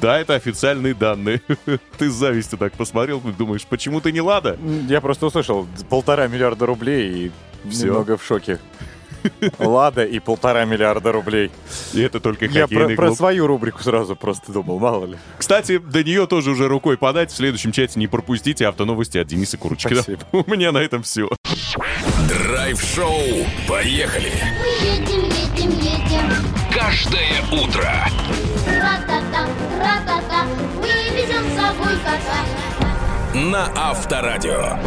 [0.00, 1.40] Да, это официальные данные.
[1.98, 4.58] Ты с завистью так посмотрел, ты думаешь, почему ты не «Лада»?
[4.88, 7.32] Я просто услышал полтора миллиарда рублей
[7.64, 7.86] и Всё.
[7.86, 8.58] немного в шоке.
[9.58, 11.50] Лада и полтора миллиарда рублей.
[11.92, 15.18] И это только Я про, про свою рубрику сразу просто думал, мало ли.
[15.38, 17.32] Кстати, до нее тоже уже рукой подать.
[17.32, 20.02] В следующем чате не пропустите автоновости от Дениса Курочкина.
[20.02, 20.22] Спасибо.
[20.32, 21.28] У меня на этом все.
[22.28, 23.46] Драйв-шоу.
[23.68, 24.32] Поехали.
[24.60, 26.32] Мы едем, едем, едем.
[26.72, 27.90] Каждое утро.
[28.66, 29.46] Ра-та-та,
[29.78, 30.44] ра-та-та.
[30.80, 33.34] Мы везем с собой кота.
[33.34, 34.78] На Авторадио.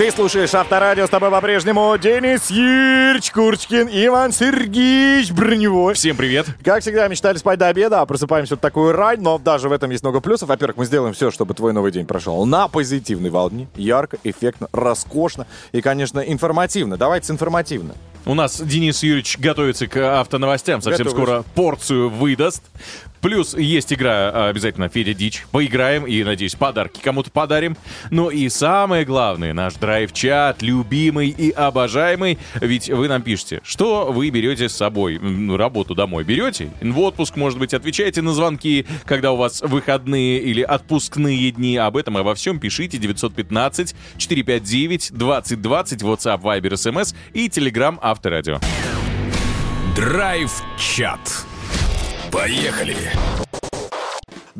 [0.00, 5.92] Ты слушаешь Авторадио, с тобой по-прежнему Денис Юрьевич Курочкин, Иван Сергеевич Броневой.
[5.92, 6.46] Всем привет.
[6.64, 9.90] Как всегда, мечтали спать до обеда, а просыпаемся в такую рань, но даже в этом
[9.90, 10.48] есть много плюсов.
[10.48, 15.46] Во-первых, мы сделаем все, чтобы твой новый день прошел на позитивной волне, ярко, эффектно, роскошно
[15.72, 16.96] и, конечно, информативно.
[16.96, 17.92] Давайте информативно.
[18.26, 20.82] У нас Денис Юрьевич готовится к автоновостям.
[20.82, 21.28] Совсем Готовлюсь.
[21.28, 22.62] скоро порцию выдаст.
[23.20, 25.44] Плюс есть игра а, обязательно Федя Дич.
[25.50, 27.76] Поиграем и, надеюсь, подарки кому-то подарим.
[28.10, 32.38] Ну и самое главное, наш драйв-чат, любимый и обожаемый.
[32.60, 35.18] Ведь вы нам пишете, что вы берете с собой.
[35.18, 36.70] Ну, Работу домой берете?
[36.80, 41.76] В отпуск, может быть, отвечаете на звонки, когда у вас выходные или отпускные дни.
[41.76, 48.58] Об этом и обо всем пишите 915 459 2020 WhatsApp, Viber, SMS и Telegram Авторадио.
[49.94, 51.46] Драйв-чат.
[52.32, 52.96] Поехали.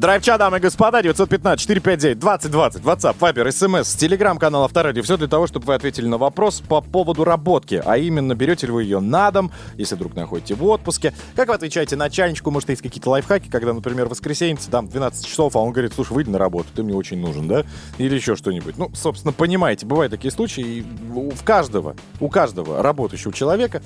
[0.01, 5.03] Драйв-чат, дамы и господа, 915-459-2020, WhatsApp, Viber, SMS, телеграм-канал Авторадио.
[5.03, 7.83] Все для того, чтобы вы ответили на вопрос по поводу работки.
[7.85, 11.13] А именно, берете ли вы ее на дом, если вдруг находите в отпуске.
[11.37, 12.51] Как вы отвечаете начальнику?
[12.51, 16.31] Может, есть какие-то лайфхаки, когда, например, воскресенье, там, 12 часов, а он говорит, слушай, выйди
[16.31, 17.65] на работу, ты мне очень нужен, да?
[17.99, 18.79] Или еще что-нибудь.
[18.79, 23.83] Ну, собственно, понимаете, бывают такие случаи, и у каждого, у каждого работающего человека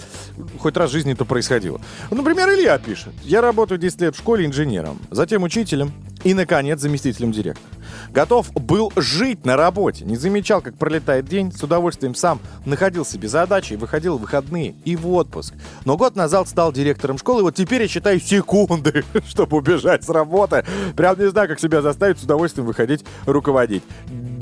[0.61, 1.81] хоть раз в жизни это происходило.
[2.13, 3.15] Например, Илья пишет.
[3.25, 5.93] Я работаю 10 лет в школе инженером, затем учителем
[6.23, 7.69] и, наконец, заместителем директора.
[8.11, 13.29] Готов был жить на работе, не замечал, как пролетает день, с удовольствием сам находил себе
[13.29, 15.55] задачи и выходил в выходные и в отпуск.
[15.85, 20.09] Но год назад стал директором школы, и вот теперь я считаю секунды, чтобы убежать с
[20.09, 20.65] работы.
[20.97, 23.83] Прям не знаю, как себя заставить с удовольствием выходить руководить.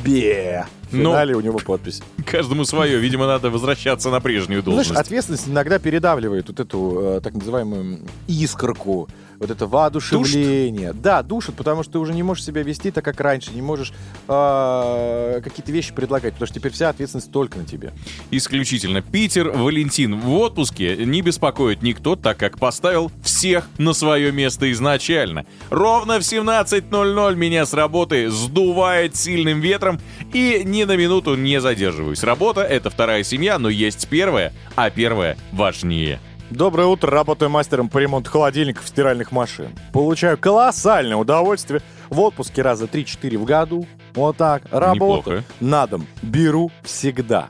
[0.05, 0.67] Бе.
[0.91, 2.03] В Ну, финале у него подпись.
[2.27, 2.99] Каждому свое.
[2.99, 5.01] Видимо, надо возвращаться на прежнюю Ну, Знаешь, должность.
[5.07, 9.09] ответственность иногда передавливает вот эту э, так называемую искорку,
[9.43, 10.93] вот это воодушевление.
[10.93, 13.93] Да, душит, потому что ты уже не можешь себя вести так, как раньше, не можешь
[14.29, 17.93] э, какие-то вещи предлагать, потому что теперь вся ответственность только на тебе.
[18.31, 19.03] Исключительно.
[19.03, 25.45] Питер, Валентин в отпуске не беспокоит никто, так как поставил всех на свое место изначально.
[25.71, 30.01] Ровно в 17.00 меня с работы сдувает сильным ветром
[30.33, 32.23] и ни на минуту не задерживаюсь.
[32.23, 36.21] Работа— это вторая семья, но есть первая, а первая важнее.
[36.53, 39.71] Доброе утро, работаю мастером по ремонту холодильников, стиральных машин.
[39.93, 43.87] Получаю колоссальное удовольствие в отпуске раза 3-4 в году.
[44.15, 44.63] Вот так.
[44.71, 45.45] Работу Неплохо.
[45.61, 47.49] на дом беру всегда.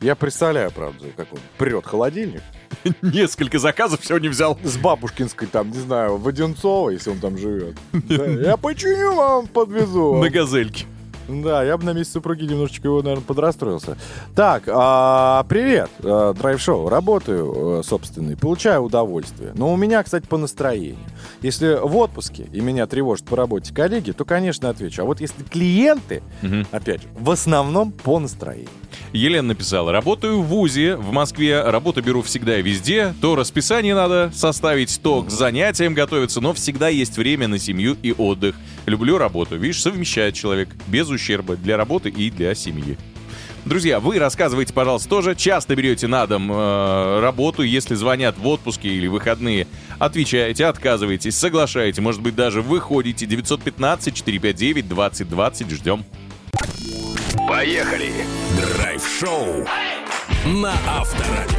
[0.00, 2.42] Я представляю, правда, как он прет холодильник.
[3.02, 4.58] Несколько заказов сегодня взял.
[4.64, 7.76] с бабушкинской, там, не знаю, Воденцова, если он там живет.
[7.92, 10.10] Да, Я починю вам, подвезу.
[10.14, 10.20] вам.
[10.22, 10.86] На газельке.
[11.28, 13.96] Да, я бы на месте супруги немножечко его, наверное, подрастроился.
[14.34, 16.88] Так, а, привет, а, драйв-шоу.
[16.88, 19.52] Работаю, э, собственный, получаю удовольствие.
[19.54, 20.98] Но у меня, кстати, по настроению.
[21.40, 25.02] Если в отпуске и меня тревожат по работе коллеги, то, конечно, отвечу.
[25.02, 26.22] А вот если клиенты,
[26.70, 28.68] опять же, в основном по настроению.
[29.12, 34.32] Елена написала, работаю в ВУЗе, в Москве, работу беру всегда и везде, то расписание надо
[34.34, 38.56] составить, то к занятиям готовиться, но всегда есть время на семью и отдых.
[38.86, 42.96] Люблю работу, видишь, совмещает человек, без ущерба для работы и для семьи.
[43.64, 45.34] Друзья, вы рассказывайте, пожалуйста, тоже.
[45.34, 49.66] Часто берете на дом э, работу, если звонят в отпуске или выходные.
[49.98, 53.24] Отвечаете, отказываетесь, соглашаете, может быть, даже выходите.
[53.24, 55.74] 915-459-2020.
[55.74, 56.04] Ждем.
[57.48, 58.12] Поехали!
[58.56, 59.66] Драйв-шоу
[60.46, 61.58] на Авторадио.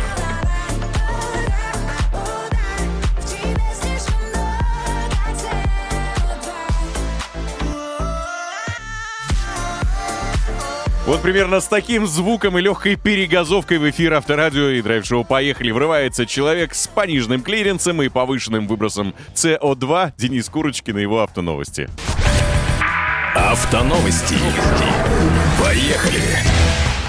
[11.05, 16.25] Вот примерно с таким звуком и легкой перегазовкой в эфир Авторадио и драйв-шоу «Поехали» врывается
[16.25, 21.89] человек с пониженным клиренсом и повышенным выбросом СО2 Денис Курочкин и его автоновости.
[23.35, 24.35] Автоновости.
[25.75, 26.21] Поехали!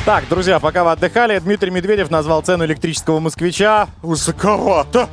[0.05, 5.09] Так, друзья, пока вы отдыхали, Дмитрий Медведев назвал цену электрического москвича высоковато.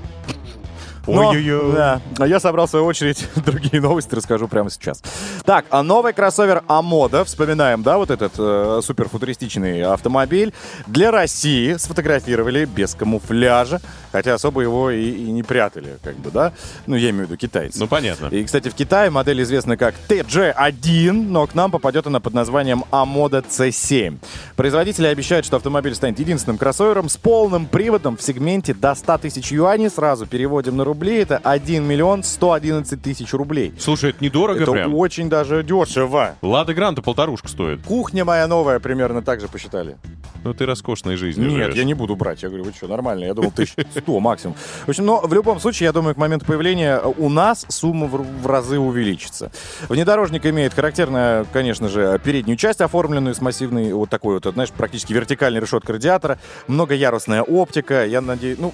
[1.08, 1.74] Но, Ой-ой-ой.
[1.74, 5.02] да, а я собрал, в свою очередь, другие новости, расскажу прямо сейчас.
[5.46, 10.54] Так, а новый кроссовер Амода, вспоминаем, да, вот этот э, суперфутуристичный автомобиль,
[10.88, 16.54] для России сфотографировали без камуфляжа, хотя особо его и, и не прятали, как бы, да,
[16.88, 17.80] ну, я имею в виду китайцы.
[17.80, 18.28] Ну, понятно.
[18.28, 22.86] И, кстати, в Китае модель известна как TG1, но к нам попадет она под названием
[22.92, 24.18] Amoda C7.
[24.56, 29.52] Производители обещают, что автомобиль станет единственным кроссовером с полным приводом в сегменте до 100 тысяч
[29.52, 29.90] юаней.
[29.90, 31.18] Сразу переводим на рубли.
[31.18, 33.74] Это 1 миллион 111 тысяч рублей.
[33.80, 34.96] Слушай, это недорого Это прям.
[34.96, 36.36] очень даже дешево.
[36.42, 37.82] Лада Гранта полторушка стоит.
[37.84, 39.98] Кухня моя новая примерно так же посчитали.
[40.44, 41.76] Ну, ты роскошной жизнью Нет, живешь.
[41.76, 42.44] я не буду брать.
[42.44, 43.24] Я говорю, вы что, нормально?
[43.26, 44.56] Я думал, тысяч сто максимум.
[44.86, 48.42] В общем, но в любом случае, я думаю, к моменту появления у нас сумма в,
[48.42, 49.52] в разы увеличится.
[49.90, 55.14] Внедорожник имеет характерную, конечно же, переднюю часть, оформленную с массивной, вот такой вот, знаешь, практически
[55.14, 58.06] вертикальной решеткой радиатора, многоярусная оптика.
[58.06, 58.74] Я надеюсь, ну,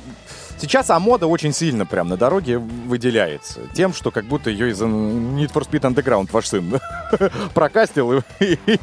[0.60, 3.62] Сейчас Амода очень сильно прям на дороге выделяется.
[3.74, 6.80] Тем, что как будто ее из Need for Speed Underground ваш сын
[7.54, 8.80] прокастил, и, и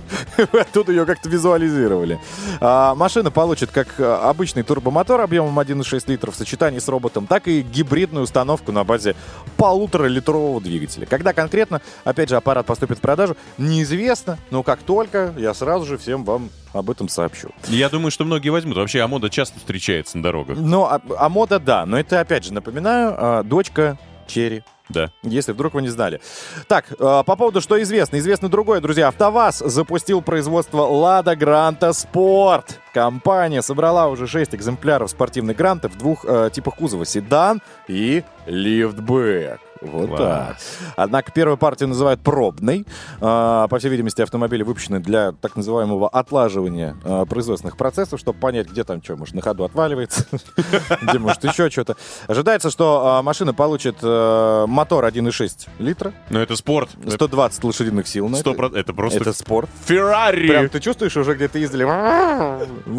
[0.58, 2.18] оттуда ее как-то визуализировали.
[2.60, 7.46] А, машина получит как а, обычный турбомотор объемом 1,6 литров в сочетании с роботом, так
[7.46, 9.14] и гибридную установку на базе
[9.58, 11.04] полуторалитрового двигателя.
[11.04, 15.98] Когда конкретно, опять же, аппарат поступит в продажу, неизвестно, но как только, я сразу же
[15.98, 17.50] всем вам об этом сообщу.
[17.68, 18.76] Я думаю, что многие возьмут.
[18.76, 20.58] Вообще, Амода часто встречается на дорогах.
[20.58, 24.62] А, Амода, да, но это, опять же, напоминаю, а, дочка Черри.
[24.88, 25.10] Да.
[25.22, 26.20] Если вдруг вы не знали.
[26.68, 28.18] Так, э, по поводу, что известно.
[28.18, 29.08] Известно другое, друзья.
[29.08, 32.80] АвтоВАЗ запустил производство «Лада Гранта Спорт».
[32.94, 37.04] Компания собрала уже 6 экземпляров спортивных грантов в двух э, типах кузова.
[37.04, 39.60] Седан и лифтбэк.
[39.90, 40.18] Вот Класс.
[40.18, 40.92] так.
[40.96, 42.86] Однако первую партию называют пробной.
[43.20, 48.68] А, по всей видимости, автомобили выпущены для так называемого отлаживания а, производственных процессов, чтобы понять,
[48.70, 50.26] где там что, может, на ходу отваливается,
[51.02, 51.96] где, может, еще что-то.
[52.26, 56.90] Ожидается, что а, машина получит мотор 1,6 литра, Но это спорт.
[57.08, 58.28] 120 лошадиных сил.
[58.28, 58.58] на Сто это.
[58.58, 59.68] про- Это просто Это спорт.
[59.86, 60.48] Феррари.
[60.48, 61.84] Прям ты чувствуешь уже где-то издали?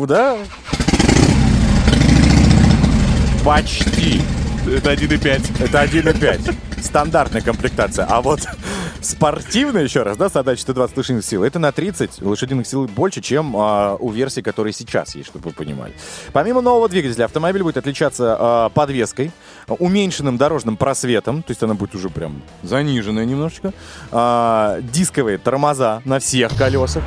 [0.07, 0.37] Да?
[3.43, 4.21] Почти.
[4.67, 5.63] Это 1,5.
[5.63, 6.81] Это 1,5.
[6.81, 8.05] Стандартная комплектация.
[8.05, 8.41] А вот
[9.01, 13.21] спортивная, еще раз, да, с отдачей 120 лошадиных сил, это на 30 лошадиных сил больше,
[13.21, 15.93] чем а, у версии, которая сейчас есть, чтобы вы понимали.
[16.33, 19.31] Помимо нового двигателя, автомобиль будет отличаться а, подвеской,
[19.67, 23.73] уменьшенным дорожным просветом, то есть она будет уже прям заниженная немножечко,
[24.11, 27.03] а, дисковые тормоза на всех колесах,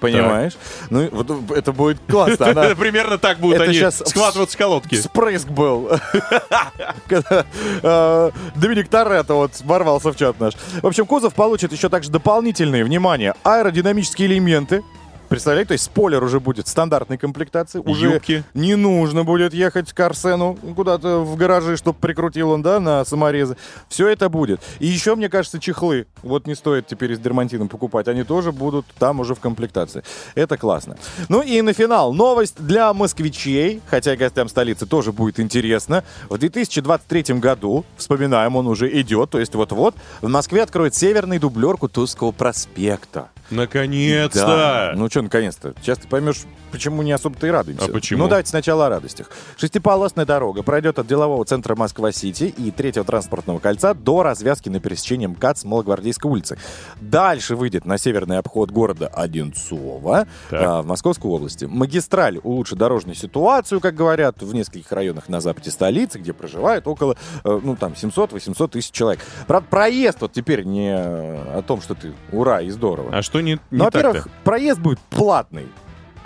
[0.00, 0.52] понимаешь?
[0.90, 2.48] Ну, и вот это будет классно.
[2.48, 4.94] Она- примерно так будут Это они щас схватываться с колодки.
[4.96, 5.90] Спрыск был.
[7.08, 7.44] Когда
[7.82, 10.54] э, Доминик Торетто вот ворвался в чат наш.
[10.82, 14.82] В общем, кузов получит еще также дополнительные, внимание, аэродинамические элементы.
[15.28, 17.78] Представляете, то есть спойлер уже будет в стандартной комплектации.
[17.78, 18.44] Уже Юбки.
[18.54, 23.56] не нужно будет ехать к Арсену куда-то в гаражи, чтобы прикрутил он, да, на саморезы.
[23.88, 24.60] Все это будет.
[24.78, 26.06] И еще, мне кажется, чехлы.
[26.22, 28.08] Вот не стоит теперь с дермантином покупать.
[28.08, 30.02] Они тоже будут там уже в комплектации.
[30.34, 30.96] Это классно.
[31.28, 32.12] Ну и на финал.
[32.12, 36.04] Новость для москвичей, хотя и гостям столицы тоже будет интересно.
[36.28, 41.76] В 2023 году, вспоминаем, он уже идет, то есть вот-вот, в Москве откроют северный дублер
[41.76, 43.30] Кутузского проспекта.
[43.50, 44.46] Наконец-то!
[44.46, 44.92] Да.
[44.94, 45.74] Ну что, наконец-то?
[45.80, 47.86] Сейчас ты поймешь, почему не особо-то и радуемся.
[47.86, 48.24] А почему?
[48.24, 49.30] Ну, давайте сначала о радостях.
[49.56, 55.26] Шестиполосная дорога пройдет от делового центра Москва-Сити и третьего транспортного кольца до развязки на пересечении
[55.26, 56.58] МКАД с Малогвардейской улицы.
[57.00, 61.66] Дальше выйдет на северный обход города Одинцово а, в Московской области.
[61.66, 67.16] Магистраль улучшит дорожную ситуацию, как говорят, в нескольких районах на западе столицы, где проживает около,
[67.44, 69.20] э, ну, там, 700-800 тысяч человек.
[69.46, 73.16] Правда, проезд вот теперь не о том, что ты ура и здорово.
[73.16, 75.66] А что не, не Ну, во-первых, проезд будет платный.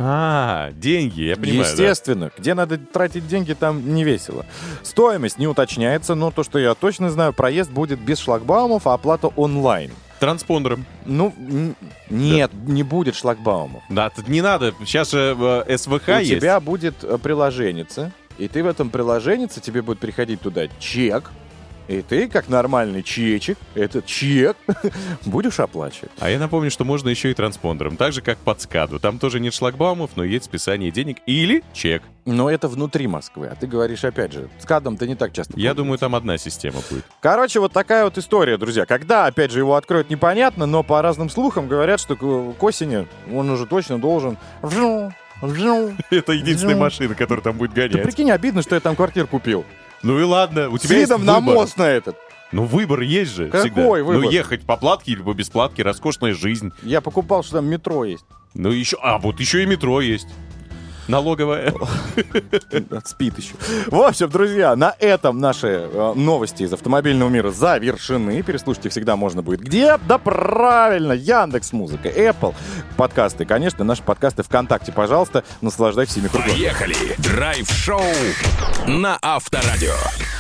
[0.01, 1.64] А, деньги, я понимаю.
[1.64, 1.68] да.
[1.71, 2.31] Естественно.
[2.38, 4.47] Где надо тратить деньги, там не весело.
[4.83, 9.27] Стоимость не уточняется, но то, что я точно знаю, проезд будет без шлагбаумов, а оплата
[9.27, 9.90] онлайн.
[10.21, 10.85] Транспондером.
[11.05, 11.35] Ну,
[12.11, 13.83] нет, не будет шлагбаумов.
[13.88, 14.73] Да, тут не надо.
[14.81, 16.31] Сейчас же э, СВХ У есть.
[16.31, 21.31] тебя будет э, приложенница, и ты в этом приложеннице, тебе будет приходить туда чек,
[21.88, 24.57] и ты, как нормальный чечек, этот чек
[25.24, 26.11] будешь оплачивать.
[26.20, 27.96] А я напомню, что можно еще и транспондером.
[27.96, 29.01] Так же, как под скаду.
[29.01, 32.03] Там тоже нет шлагбаумов, но есть списание денег или чек.
[32.27, 35.55] Но это внутри Москвы, а ты говоришь, опять же, с кадом ты не так часто
[35.57, 37.05] Я думаю, там одна система будет.
[37.20, 38.85] Короче, вот такая вот история, друзья.
[38.85, 43.48] Когда, опять же, его откроют, непонятно, но по разным слухам говорят, что к, осени он
[43.48, 44.37] уже точно должен...
[46.11, 48.03] Это единственная машина, которая там будет Ты гонять.
[48.03, 49.64] прикинь, обидно, что я там квартиру купил.
[50.03, 51.55] Ну и ладно, у С тебя есть видом на выбор.
[51.55, 52.17] мост на этот.
[52.53, 53.83] Ну выбор есть же Какой всегда.
[53.89, 54.15] выбор?
[54.17, 56.73] Ну ехать по платке или по бесплатке, роскошная жизнь.
[56.83, 58.25] Я покупал, что там метро есть.
[58.55, 60.29] Ну еще, а вот еще и метро есть.
[61.09, 61.73] Налоговая.
[63.05, 63.55] Спит еще.
[63.87, 68.42] В общем, друзья, на этом наши э, новости из автомобильного мира завершены.
[68.42, 69.99] Переслушать их всегда можно будет где?
[70.07, 72.55] Да правильно, Яндекс Музыка, Apple
[72.97, 73.47] подкасты.
[73.47, 74.92] Конечно, наши подкасты ВКонтакте.
[74.92, 76.51] Пожалуйста, наслаждайтесь ими кругом.
[76.51, 76.94] Поехали!
[77.18, 78.03] Драйв-шоу
[78.87, 79.94] на Авторадио.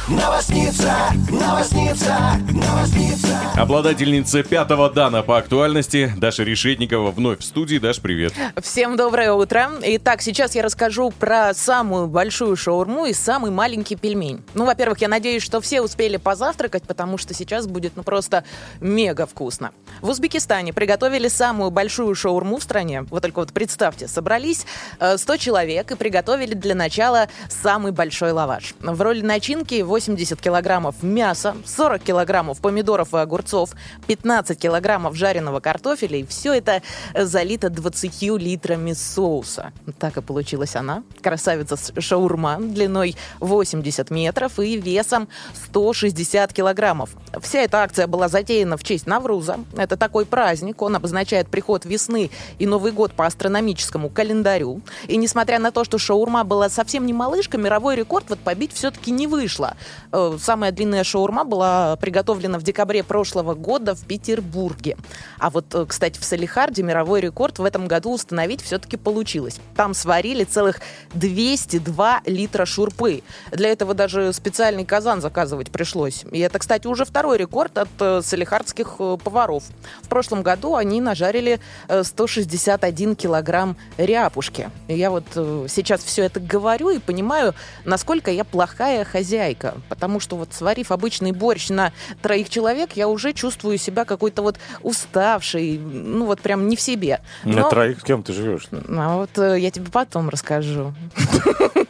[0.08, 0.94] Новосница,
[1.30, 2.16] новосница,
[2.50, 3.40] новосница.
[3.56, 7.78] Обладательница пятого дана по актуальности Даша Решетникова вновь в студии.
[7.78, 8.32] Даш, привет.
[8.62, 9.70] Всем доброе утро.
[9.82, 14.42] Итак, сейчас я расскажу про самую большую шаурму и самый маленький пельмень.
[14.54, 18.44] Ну, во-первых, я надеюсь, что все успели позавтракать, потому что сейчас будет ну просто
[18.80, 19.72] мега вкусно.
[20.00, 23.02] В Узбекистане приготовили самую большую шаурму в стране.
[23.10, 24.66] Вот только вот представьте, собрались
[25.00, 28.74] э, 100 человек и приготовили для начала самый большой лаваш.
[28.80, 33.72] В роли начинки 80 килограммов мяса, 40 килограммов помидоров и огурцов,
[34.06, 36.82] 15 килограммов жареного картофеля, и все это
[37.14, 39.72] залито 20 литрами соуса.
[39.98, 41.02] Так и получилась она.
[41.22, 45.28] Красавица с- шаурма длиной 80 метров и весом
[45.66, 47.10] 160 килограммов.
[47.42, 49.58] Вся эта акция была затеяна в честь Навруза.
[49.76, 54.80] Это такой праздник, он обозначает приход весны и Новый год по астрономическому календарю.
[55.06, 59.10] И несмотря на то, что шаурма была совсем не малышка, мировой рекорд вот побить все-таки
[59.10, 59.76] не вышло.
[60.12, 64.96] Э, Самая длинная шаурма была приготовлена в декабре прошлого года в Петербурге.
[65.38, 69.58] А вот, э, кстати, в Салихарде мировой рекорд в этом году установить все-таки получилось.
[69.76, 70.80] Там сварили целых
[71.14, 73.22] 202 литра шурпы.
[73.52, 76.24] Для этого даже специальный казан заказывать пришлось.
[76.30, 79.64] И это, кстати, уже второй рекорд от э, салихардских э, поваров.
[80.02, 84.70] В прошлом году они нажарили э, 161 килограмм ряпушки.
[84.88, 89.74] И я вот э, сейчас все это говорю и понимаю, насколько я плохая хозяйка.
[89.88, 94.56] Потому что вот сварив обычный борщ на троих человек, я уже чувствую себя какой-то вот
[94.82, 97.20] уставшей, ну вот прям не в себе.
[97.44, 98.68] На Но- троих с кем ты живешь?
[98.88, 100.94] а вот э, я тебе потом расскажу.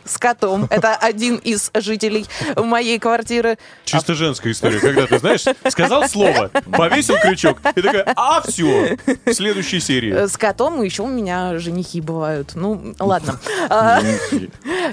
[0.09, 0.67] С котом.
[0.71, 3.59] Это один из жителей моей квартиры.
[3.85, 9.33] Чисто женская история, когда ты, знаешь, сказал слово, повесил крючок, и такая, а, все, в
[9.33, 10.13] следующей серии.
[10.15, 12.53] Э, С котом еще у меня женихи бывают.
[12.55, 13.39] Ну, ладно.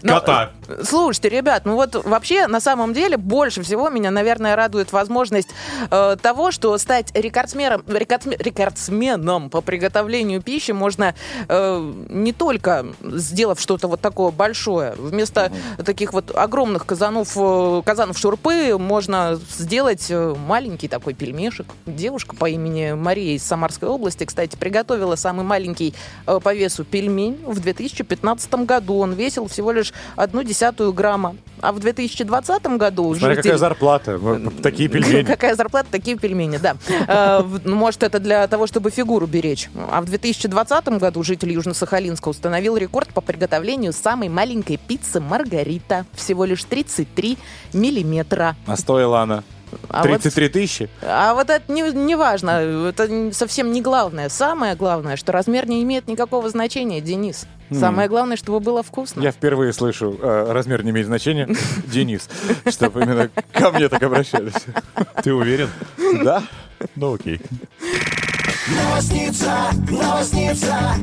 [0.01, 0.51] Но, Кота.
[0.67, 5.49] э, Слушайте, ребят, ну вот вообще на самом деле больше всего меня, наверное, радует возможность
[5.89, 11.15] э, того, что стать рекордсменом, рекордсме- рекордсменом по приготовлению пищи можно
[11.47, 14.95] э, не только сделав что-то вот такое большое.
[15.05, 15.51] Вместо
[15.83, 21.67] таких вот огромных казанов, э, казанов шурпы можно сделать э, маленький такой пельмешек.
[21.85, 25.93] Девушка по имени Мария из Самарской области, кстати, приготовила самый маленький
[26.27, 28.97] э, по весу пельмень в 2015 году.
[28.97, 31.35] Он весил всего лишь одну десятую грамма.
[31.61, 34.19] А в 2020 году Смотри, житель- какая зарплата.
[34.61, 35.23] Такие пельмени.
[35.35, 36.75] Какая зарплата, такие пельмени, да.
[37.63, 39.69] Ну, Может, это для того, чтобы фигуру беречь.
[39.91, 46.05] А в 2020 году житель Южно-Сахалинска установил рекорд по приготовлению самой маленькой пиццы «Маргарита».
[46.13, 47.37] Всего лишь 33
[47.73, 48.55] миллиметра.
[48.65, 49.43] А стоила она
[49.89, 50.89] А вот- 33 тысячи?
[51.01, 52.49] А вот это не, не важно,
[52.89, 54.29] это совсем не главное.
[54.29, 57.45] Самое главное, что размер не имеет никакого значения, Денис.
[57.71, 59.21] Самое главное, чтобы было вкусно.
[59.21, 61.49] Я впервые слышу, э, размер не имеет значения.
[61.87, 62.29] Денис,
[62.69, 64.53] чтобы именно ко мне так обращались.
[65.23, 65.69] Ты уверен?
[66.23, 66.43] Да?
[66.95, 67.41] Ну окей.
[68.67, 70.95] Новосница, новосница.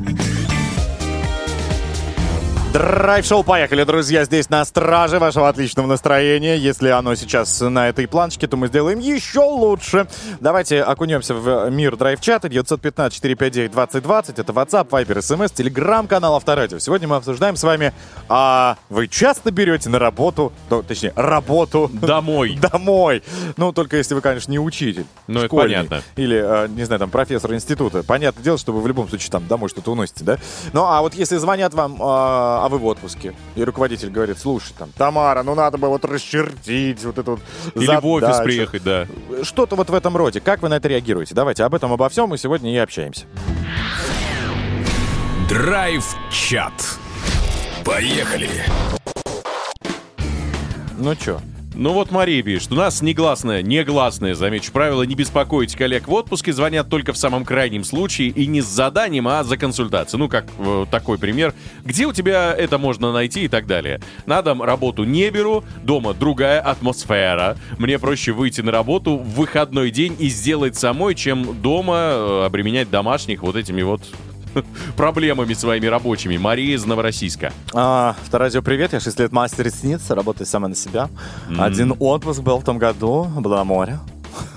[2.72, 6.56] Драйв-шоу, поехали, друзья, здесь на страже вашего отличного настроения.
[6.56, 10.06] Если оно сейчас на этой планочке, то мы сделаем еще лучше.
[10.40, 12.48] Давайте окунемся в мир драйв-чата.
[12.48, 14.40] 915-459-2020.
[14.40, 16.78] Это WhatsApp, Viber, SMS, телеграм-канал Авторадио.
[16.78, 17.92] Сегодня мы обсуждаем с вами,
[18.30, 22.58] а вы часто берете на работу, ну, точнее, работу Домой.
[22.72, 23.22] домой.
[23.58, 25.04] Ну, только если вы, конечно, не учитель.
[25.26, 26.02] Ну, это понятно.
[26.16, 28.02] Или, э, не знаю, там, профессор института.
[28.02, 30.38] Понятное дело, что вы в любом случае там домой что-то уносите, да?
[30.72, 34.72] Ну, а вот если звонят вам, э, а вы в отпуске, и руководитель говорит, слушай,
[34.78, 37.40] там, Тамара, ну надо бы вот расчертить вот это вот
[37.74, 38.44] Или в офис задачу».
[38.44, 39.06] приехать, да.
[39.42, 40.40] Что-то вот в этом роде.
[40.40, 41.34] Как вы на это реагируете?
[41.34, 43.24] Давайте об этом, обо всем мы сегодня и общаемся.
[45.48, 46.72] Драйв-чат.
[47.84, 48.48] Поехали.
[50.98, 51.40] Ну чё?
[51.74, 56.52] Ну вот Мария пишет, у нас негласное, негласное, замечу правило, не беспокоить коллег в отпуске,
[56.52, 60.20] звонят только в самом крайнем случае и не с заданием, а за консультацией.
[60.20, 61.54] Ну, как э, такой пример.
[61.82, 64.00] Где у тебя это можно найти и так далее.
[64.26, 67.56] На дом работу не беру, дома другая атмосфера.
[67.78, 72.90] Мне проще выйти на работу в выходной день и сделать самой, чем дома э, обременять
[72.90, 74.02] домашних вот этими вот
[74.96, 76.36] проблемами своими рабочими.
[76.36, 77.52] Мария из Новороссийска.
[77.72, 78.92] А, Авторадио, привет.
[78.92, 81.08] Я 6 лет мастер ресниц, работаю сама на себя.
[81.58, 83.98] Один отпуск был в том году, было море.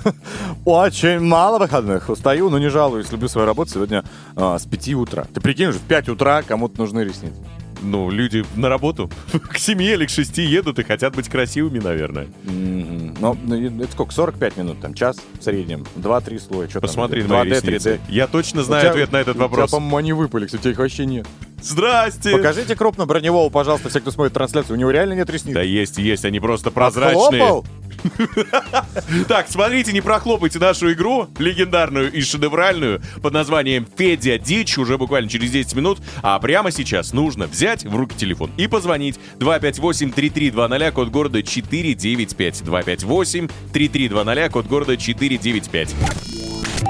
[0.65, 2.09] Очень мало выходных.
[2.09, 3.11] Устаю, но не жалуюсь.
[3.11, 4.03] Люблю свою работу сегодня
[4.35, 5.25] а, с 5 утра.
[5.33, 7.35] Ты прикинь, в 5 утра кому-то нужны ресницы.
[7.81, 9.09] Ну, люди на работу
[9.49, 12.27] к семье или к шести едут и хотят быть красивыми, наверное.
[12.43, 14.13] Ну, ну, это сколько?
[14.13, 15.85] 45 минут, там, час в среднем.
[15.95, 16.69] 2-3 слоя.
[16.69, 17.31] Что Посмотри там?
[17.31, 17.89] на мои 2D, ресницы.
[17.95, 17.99] 3D.
[18.09, 19.71] Я точно знаю тебя- ответ на этот у тебя, вопрос.
[19.71, 21.27] по-моему, они выпали, кстати, их вообще нет.
[21.65, 22.31] Здрасте!
[22.31, 24.75] Покажите крупно броневого, пожалуйста, все, кто смотрит трансляцию.
[24.75, 25.55] У него реально нет ресниц.
[25.55, 27.63] Да есть, есть, они просто прозрачные.
[29.27, 35.27] Так, смотрите, не прохлопайте нашу игру, легендарную и шедевральную, под названием «Федя Дичь», уже буквально
[35.27, 35.99] через 10 минут.
[36.21, 42.61] А прямо сейчас нужно взять в руки телефон и позвонить 258-3320, код города 495.
[42.61, 45.95] 258-3320, код города 495.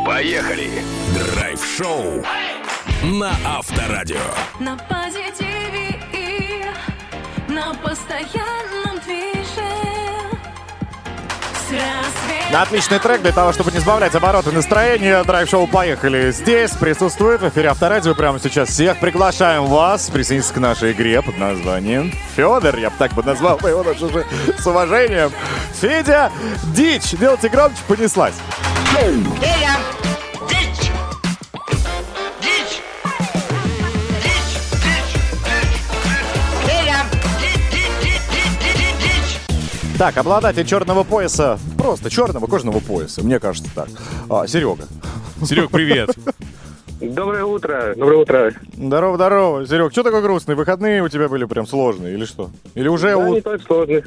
[0.06, 0.70] Поехали.
[1.14, 2.24] Драйв-шоу
[3.04, 4.18] на Авторадио.
[4.60, 6.66] На позитиве и
[7.52, 9.46] на постоянном движе.
[11.54, 15.24] С рассветом Отличный трек для того, чтобы не сбавлять обороты настроения.
[15.24, 18.14] Драйв-шоу «Поехали» здесь присутствует в эфире Авторадио.
[18.16, 22.78] Прямо сейчас всех приглашаем вас присоединиться к нашей игре под названием Федор.
[22.78, 24.26] Я бы так бы назвал его даже уже
[24.58, 25.32] с уважением.
[25.80, 26.32] Федя,
[26.74, 27.12] дичь.
[27.12, 28.36] Делайте громче, понеслась.
[28.92, 29.76] Федя,
[39.98, 43.88] Так, обладатель черного пояса, просто черного кожаного пояса, мне кажется так.
[44.30, 44.84] А, Серега.
[45.46, 46.10] Серег, привет.
[47.02, 47.94] Доброе утро.
[47.96, 48.54] Доброе утро.
[48.76, 49.68] Здорово, здорово.
[49.68, 50.56] Серег, что такой грустный?
[50.56, 52.50] Выходные у тебя были прям сложные или что?
[52.74, 54.04] Или уже Да, у- не так сложный.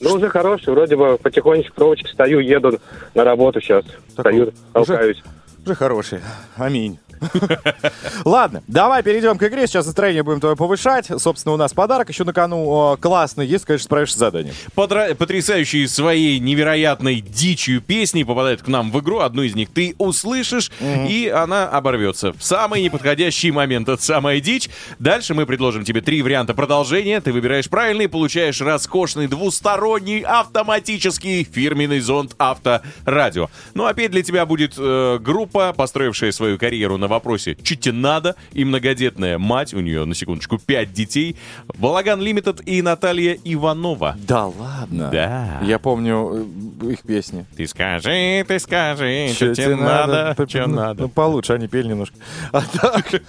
[0.00, 0.72] Ну, уже хороший.
[0.72, 2.78] Вроде бы потихонечку кровочек стою, еду
[3.14, 3.84] на работу сейчас.
[4.12, 5.22] Стою, уже- толкаюсь.
[5.64, 6.20] Уже хорошие.
[6.56, 6.98] Аминь.
[8.24, 9.66] Ладно, давай перейдем к игре.
[9.66, 11.06] Сейчас настроение будем твое повышать.
[11.18, 13.46] Собственно, у нас подарок еще на кону классный.
[13.46, 14.54] Если, конечно, справишься с заданием.
[14.74, 19.20] Подра- Потрясающие своей невероятной дичью песни попадают к нам в игру.
[19.20, 23.88] Одну из них ты услышишь, и она оборвется в самый неподходящий момент.
[23.88, 24.68] Это самая дичь.
[24.98, 27.20] Дальше мы предложим тебе три варианта продолжения.
[27.20, 33.48] Ты выбираешь правильный, получаешь роскошный двусторонний автоматический фирменный зонд Авторадио.
[33.74, 38.36] Ну, опять для тебя будет э, группа, построившая свою карьеру на вопросе «Чуть тебе надо?»
[38.52, 41.36] и многодетная мать, у нее, на секундочку, пять детей,
[41.76, 44.16] Балаган Лимитед и Наталья Иванова.
[44.26, 45.08] Да ладно?
[45.12, 45.60] Да.
[45.62, 46.46] Я помню
[46.82, 47.46] э, их песни.
[47.56, 51.02] Ты скажи, ты скажи, что тебе надо, П- что ну, надо.
[51.02, 52.16] Ну, получше, они пели немножко.
[52.52, 53.22] А так...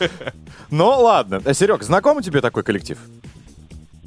[0.70, 1.42] Ну, ладно.
[1.54, 2.98] Серег, знаком тебе такой коллектив?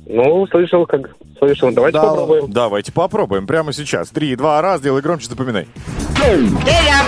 [0.06, 1.10] Ну, слышал, как...
[1.38, 1.72] Слышал.
[1.72, 2.52] Давайте Да, попробуем.
[2.52, 4.10] Давайте попробуем прямо сейчас.
[4.10, 5.66] Три, два, раз, делай громче, запоминай.
[6.14, 7.02] Федя,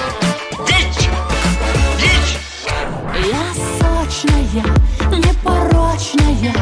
[4.62, 6.55] непорочная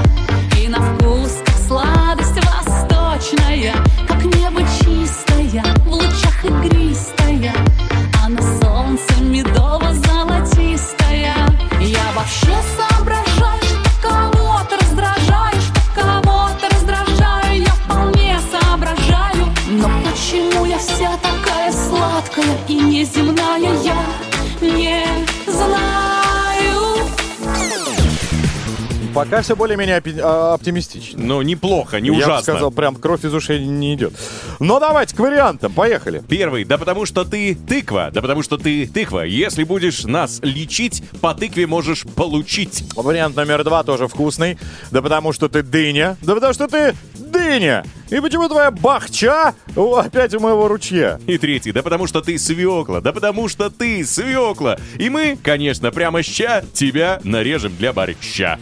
[29.14, 31.22] Пока все более-менее а, оптимистично.
[31.22, 32.42] Ну, неплохо, не Я бы ужасно.
[32.42, 34.14] сказал, прям кровь из ушей не идет.
[34.58, 36.22] Но давайте к вариантам, поехали.
[36.28, 39.20] Первый, да потому что ты тыква, да потому что ты тыква.
[39.24, 42.84] Если будешь нас лечить, по тыкве можешь получить.
[42.94, 44.58] Вариант номер два тоже вкусный.
[44.90, 46.16] Да потому что ты дыня.
[46.22, 47.84] Да потому что ты дыня.
[48.10, 51.18] И почему твоя бахча опять у моего ручья?
[51.26, 54.78] И третий, да потому что ты свекла, да потому что ты свекла.
[54.98, 58.58] И мы, конечно, прямо ща тебя нарежем для борща.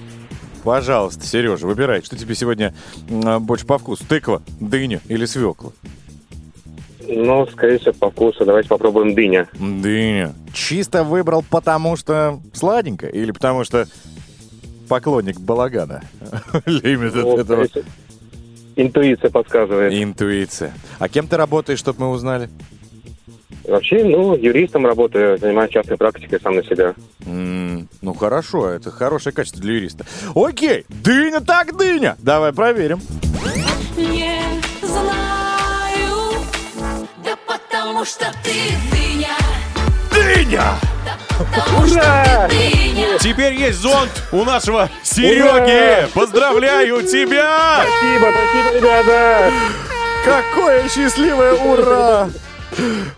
[0.64, 2.74] Пожалуйста, Сережа, выбирай, что тебе сегодня
[3.08, 4.04] м, больше по вкусу.
[4.06, 5.70] Тыква, дыня или свекла?
[7.08, 8.44] Ну, скорее всего, по вкусу.
[8.44, 9.48] Давайте попробуем дыня.
[9.58, 10.32] Дыня.
[10.52, 13.86] Чисто выбрал потому что сладенько или потому что
[14.88, 16.02] поклонник балагана?
[16.66, 17.66] Любит Ну, этого.
[18.76, 19.92] Интуиция подсказывает.
[19.92, 20.72] Интуиция.
[20.98, 22.48] А кем ты работаешь, чтобы мы узнали?
[23.70, 26.94] Вообще, ну, юристом работаю, занимаюсь частной практикой сам на себя.
[27.24, 30.04] М, ну хорошо, это хорошее качество для юриста.
[30.34, 32.16] Окей, дыня так дыня.
[32.18, 33.00] Давай проверим.
[33.96, 34.40] Не
[34.82, 36.32] знаю,
[37.24, 38.52] да потому что ты
[38.90, 39.36] дыня,
[40.12, 40.64] Дыня!
[42.48, 43.18] дыня.
[43.20, 46.12] Теперь есть зонт у нашего Сереги.
[46.12, 47.84] Поздравляю тебя!
[47.84, 49.52] Спасибо, спасибо, ребята!
[50.24, 52.28] Какое счастливое ура!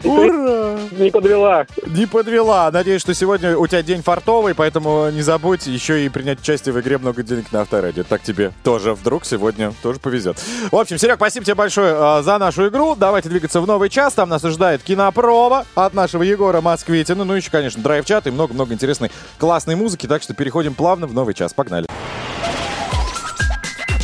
[0.05, 0.79] Ура!
[0.93, 1.67] Не подвела.
[1.87, 2.71] Не подвела.
[2.71, 6.81] Надеюсь, что сегодня у тебя день фартовый, поэтому не забудь еще и принять участие в
[6.81, 8.05] игре «Много денег на авторадио».
[8.05, 10.39] Так тебе тоже вдруг сегодня тоже повезет.
[10.71, 12.95] В общем, Серег, спасибо тебе большое э, за нашу игру.
[12.97, 14.15] Давайте двигаться в новый час.
[14.15, 17.25] Там нас ожидает кинопроба от нашего Егора Москвитина.
[17.25, 20.07] Ну, еще, конечно, драйв-чат и много-много интересной классной музыки.
[20.07, 21.53] Так что переходим плавно в новый час.
[21.55, 21.87] Погнали.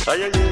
[0.05, 0.49] Поехали.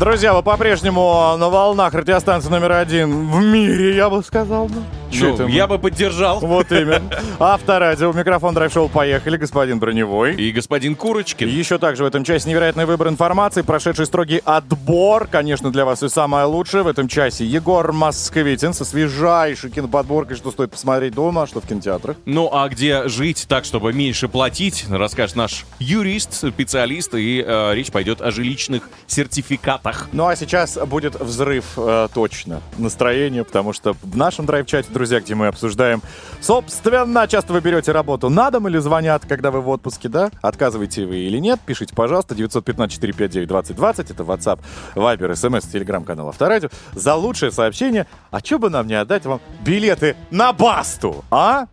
[0.00, 4.66] Друзья, вы по-прежнему на волнах радиостанции номер один в мире, я бы сказал.
[4.66, 4.99] бы.
[5.12, 6.40] Ну, это я бы поддержал.
[6.40, 7.02] Вот именно.
[7.38, 10.34] Авторадио, микрофон драйв-шоу «Поехали», господин Броневой.
[10.34, 11.48] И господин Курочкин.
[11.48, 15.26] Еще также в этом часе невероятный выбор информации, прошедший строгий отбор.
[15.26, 17.44] Конечно, для вас все самое лучшее в этом часе.
[17.44, 22.16] Егор Москвитин со свежайшей киноподборкой, что стоит посмотреть дома, а что в кинотеатрах.
[22.24, 27.90] Ну а где жить так, чтобы меньше платить, расскажет наш юрист, специалист, и э, речь
[27.90, 30.08] пойдет о жилищных сертификатах.
[30.12, 35.34] Ну а сейчас будет взрыв э, точно настроения, потому что в нашем драйв-чате, друзья, где
[35.34, 36.02] мы обсуждаем,
[36.42, 40.30] собственно, часто вы берете работу на дом или звонят, когда вы в отпуске, да?
[40.42, 41.58] Отказываете вы или нет?
[41.64, 44.58] Пишите, пожалуйста, 915-459-2020, это WhatsApp,
[44.94, 48.06] Viber, SMS, телеграм-канал Авторадио, за лучшее сообщение.
[48.30, 51.64] А что бы нам не отдать вам билеты на Басту, а?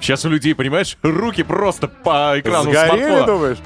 [0.00, 3.26] Сейчас у людей, понимаешь, руки просто по экрану Сгорели, смартфона.
[3.26, 3.58] думаешь?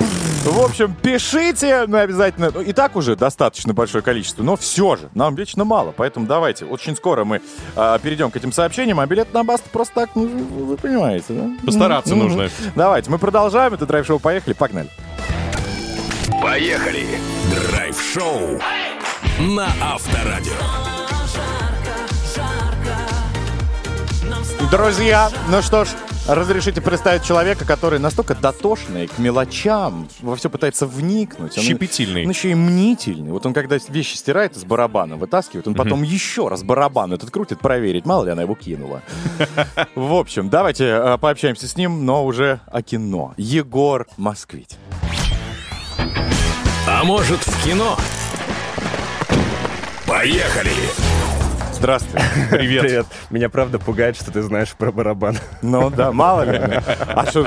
[0.46, 2.50] В общем, пишите, мы обязательно...
[2.54, 5.92] ну, И так уже достаточно большое количество, но все же, нам вечно мало.
[5.96, 7.40] Поэтому давайте, очень скоро мы
[7.74, 11.50] а, перейдем к этим сообщениям, а билет на Баст просто так, ну, вы понимаете, да?
[11.64, 12.24] Постараться Мгм.
[12.28, 12.48] нужно.
[12.76, 14.88] Давайте, мы продолжаем, это драйв-шоу, поехали, погнали.
[16.40, 17.06] Поехали.
[17.70, 18.60] Драйв-шоу
[19.40, 20.52] на Авторадио.
[24.70, 25.88] Друзья, ну что ж,
[26.26, 31.56] разрешите представить человека, который настолько дотошный к мелочам, во все пытается вникнуть.
[31.56, 32.24] Он- Щепетильный.
[32.24, 33.30] Он еще и мнительный.
[33.30, 37.60] Вот он когда вещи стирает из барабана, вытаскивает, он потом еще раз барабан этот крутит,
[37.60, 39.02] проверить, мало ли она его кинула.
[39.94, 43.34] В общем, давайте э, пообщаемся с ним, но уже о кино.
[43.36, 44.76] Егор Москвить.
[46.88, 47.96] А может в кино?
[50.06, 50.70] Поехали.
[51.78, 52.20] Здравствуй.
[52.50, 52.82] Привет.
[52.82, 53.06] Привет.
[53.30, 55.36] Меня правда пугает, что ты знаешь про барабан.
[55.62, 56.58] Ну да, мало ли.
[57.06, 57.46] А что...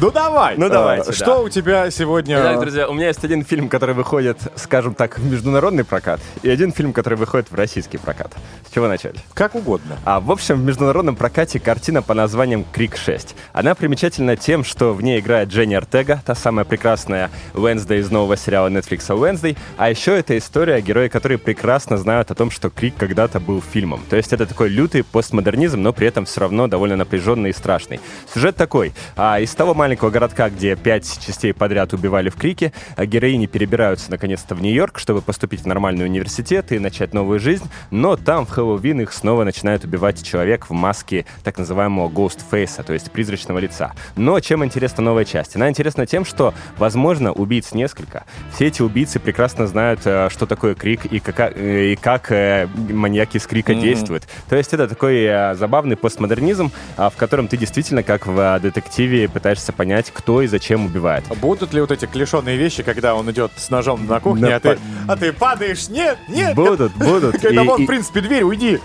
[0.00, 0.56] Ну давай.
[0.56, 1.38] Ну, давайте, Э, Что да.
[1.42, 2.36] у тебя сегодня...
[2.40, 6.50] Итак, друзья, у меня есть один фильм, который выходит, скажем так, в международный прокат, и
[6.50, 8.32] один фильм, который выходит в российский прокат.
[8.68, 9.14] С чего начать?
[9.32, 9.96] Как угодно.
[10.04, 13.28] А в общем, в международном прокате картина по названием «Крик 6».
[13.52, 18.36] Она примечательна тем, что в ней играет Дженни Ортега, та самая прекрасная Уэнсдей из нового
[18.36, 19.56] сериала Netflix Уэнсдей.
[19.76, 24.00] А еще это история, герои которые прекрасно знают о том, что «Крик» когда-то был фильмом.
[24.08, 27.98] То есть это такой лютый постмодернизм, но при этом все равно довольно напряженный и страшный.
[28.32, 28.92] Сюжет такой.
[29.16, 34.08] А, из того маленького городка, где пять частей подряд убивали в Крике, а, героини перебираются
[34.08, 37.68] наконец-то в Нью-Йорк, чтобы поступить в нормальный университет и начать новую жизнь.
[37.90, 42.92] Но там в Хэллоуин их снова начинает убивать человек в маске так называемого Ghostface, то
[42.92, 43.94] есть призрачного лица.
[44.14, 45.56] Но чем интересна новая часть?
[45.56, 48.26] Она интересна тем, что, возможно, убийц несколько.
[48.54, 52.68] Все эти убийцы прекрасно знают, э, что такое крик и, кака- э, и как э,
[52.92, 54.24] маньяки из крика действуют.
[54.48, 58.60] То есть это такой э, забавный постмодернизм, а, в котором ты действительно, как в э,
[58.60, 61.24] детективе, пытаешься понять, кто и зачем убивает.
[61.40, 64.60] Будут ли вот эти клешеные вещи, когда он идет с ножом на кухне, На а,
[64.60, 64.78] ты,
[65.08, 65.88] а ты падаешь?
[65.88, 66.54] Нет, нет.
[66.54, 67.40] Будут, будут.
[67.40, 68.78] Когда вон, в принципе, дверь, уйди.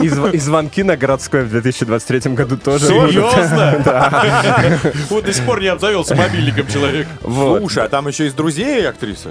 [0.00, 2.86] И, зв- и звонки на городской в 2023 году тоже.
[2.86, 3.82] Серьезно?
[5.10, 7.06] Вот до сих пор не обзавелся мобильником человек.
[7.22, 9.30] Слушай, а там еще из друзей актриса?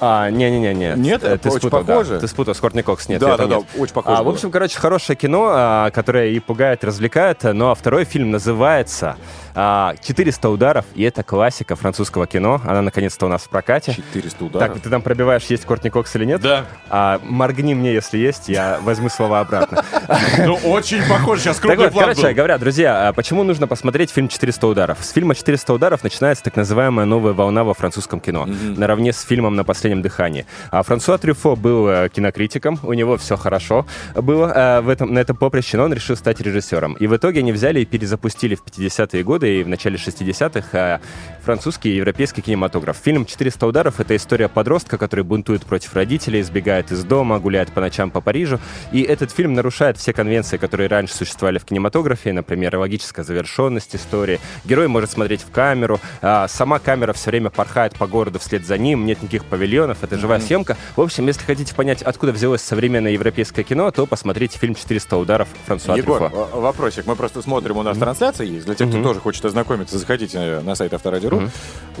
[0.00, 0.94] А, не-не-не.
[0.96, 1.22] Нет?
[1.22, 1.94] Э, ты Очень спутал, да.
[1.94, 2.20] похоже.
[2.20, 3.20] Ты спутал, с Кортни Кокс нет.
[3.20, 3.64] Да, да, нет.
[3.74, 7.42] да, очень похоже А, в общем, короче, хорошее кино, а, которое и пугает, и развлекает.
[7.42, 9.16] Ну, а второй фильм называется
[9.54, 12.60] а, «400 ударов», и это классика французского кино.
[12.64, 13.94] Она, наконец-то, у нас в прокате.
[13.94, 14.74] 400 ударов.
[14.74, 16.40] Так, ты там пробиваешь, есть Кортни Кокс или нет?
[16.40, 16.64] Да.
[16.88, 19.84] А, моргни мне, если есть, я возьму слова обратно.
[20.38, 21.42] Ну, очень похоже.
[21.42, 24.98] Сейчас Так крупный вот, план короче говоря, друзья, а почему нужно посмотреть фильм «400 ударов»?
[25.00, 29.56] С фильма «400 ударов» начинается так называемая новая волна во французском кино, наравне с фильмом
[29.56, 30.46] «На последнем дыхании».
[30.70, 35.18] А Франсуа Трюфо был э, кинокритиком, у него все хорошо было э, в этом, на
[35.18, 36.94] этом поприще, но он решил стать режиссером.
[36.94, 40.98] И в итоге они взяли и перезапустили в 50-е годы и в начале 60-х э,
[41.42, 42.96] французский и европейский кинематограф.
[43.02, 47.80] Фильм «400 ударов»— это история подростка, который бунтует против родителей, сбегает из дома, гуляет по
[47.80, 48.60] ночам по Парижу.
[48.92, 54.40] И этот фильм нарушает все конвенции, которые раньше существовали в кинематографе, например, логическая завершенность истории.
[54.64, 58.78] Герой может смотреть в камеру, а сама камера все время порхает по городу вслед за
[58.78, 60.76] ним, нет никаких павильонов, это живая съемка.
[60.96, 65.48] В общем, если хотите понять, откуда взялось современное европейское кино, то посмотрите фильм «400 ударов»
[65.66, 66.60] Франсуа Егор, Трюфо.
[66.60, 67.06] вопросик.
[67.06, 68.66] Мы просто смотрим, у нас трансляция есть.
[68.66, 69.06] Для тех, кто Мгм.
[69.06, 71.42] тоже хочет ознакомиться, заходите на сайт Авторадио.ру.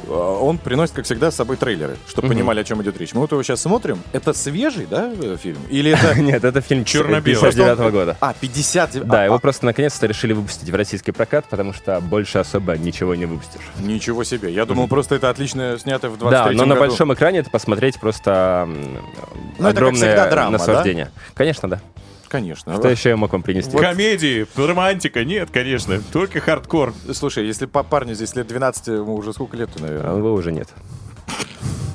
[0.08, 2.36] Э, Он приносит, как всегда, с собой трейлеры, чтобы Мгм.
[2.36, 3.14] понимали, о чем идет речь.
[3.14, 4.00] Мы вот его сейчас смотрим.
[4.12, 5.58] Это свежий, да, э, фильм?
[5.68, 6.14] Или это...
[6.20, 7.40] Нет, это фильм Черно-белый.
[7.40, 8.16] 59 года.
[8.20, 9.06] А, 50...
[9.06, 12.76] Да, а, его а, просто наконец-то решили выпустить в российский прокат, потому что больше особо
[12.76, 13.60] ничего не выпустишь.
[13.78, 14.52] Ничего себе.
[14.52, 18.00] Я думал, просто это отлично снято в 23 Да, но на большом экране это посмотреть
[18.00, 21.10] просто Ну, это, как огромное всегда, драма, наслаждение.
[21.34, 21.80] Конечно, да.
[22.28, 22.76] Конечно.
[22.76, 23.76] Что еще я мог вам принести?
[23.76, 26.00] Комедии, романтика, нет, конечно.
[26.12, 26.94] Только хардкор.
[27.12, 30.16] Слушай, если по парню здесь лет 12, ему уже сколько лет, А наверное?
[30.16, 30.68] Его уже нет.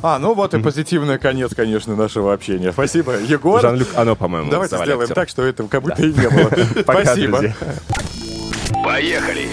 [0.03, 2.71] А, ну вот и позитивный конец, конечно, нашего общения.
[2.71, 3.61] Спасибо, Егор.
[3.61, 5.15] Жан-Люк Оно, по-моему, Давайте сделаем актера.
[5.15, 6.51] так, что этого как будто и не было.
[6.81, 7.41] Спасибо.
[8.83, 9.47] Поехали!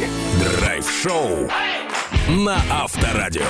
[0.61, 1.49] Драйв-шоу
[2.29, 3.43] на Авторадио.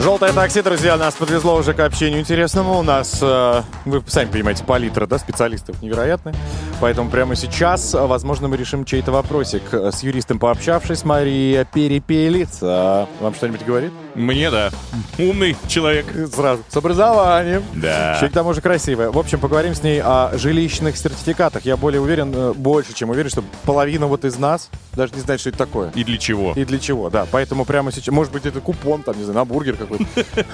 [0.00, 2.78] Желтое такси, друзья, нас подвезло уже к общению интересному.
[2.78, 6.34] У нас, э, вы сами понимаете, палитра, да, специалистов невероятная.
[6.80, 9.62] Поэтому прямо сейчас, э, возможно, мы решим чей-то вопросик.
[9.72, 13.08] Э, С юристом пообщавшись, Мария Перепелица.
[13.20, 13.92] Вам что-нибудь говорит?
[14.14, 14.70] Мне, да.
[15.18, 16.06] Умный человек.
[16.32, 16.62] Сразу.
[16.68, 17.62] С образованием.
[17.74, 18.16] Да.
[18.16, 19.10] Еще к тому же красивая.
[19.10, 21.64] В общем, поговорим с ней о жилищных сертификатах.
[21.64, 25.40] Я более уверен, э, больше, чем уверен, что половина вот из нас даже не знает,
[25.40, 25.90] что это такое.
[25.94, 26.52] И для чего?
[26.54, 27.26] И для чего, да.
[27.30, 30.04] Поэтому прямо сейчас, может быть, это купон, там, не знаю, на бургер какой-то.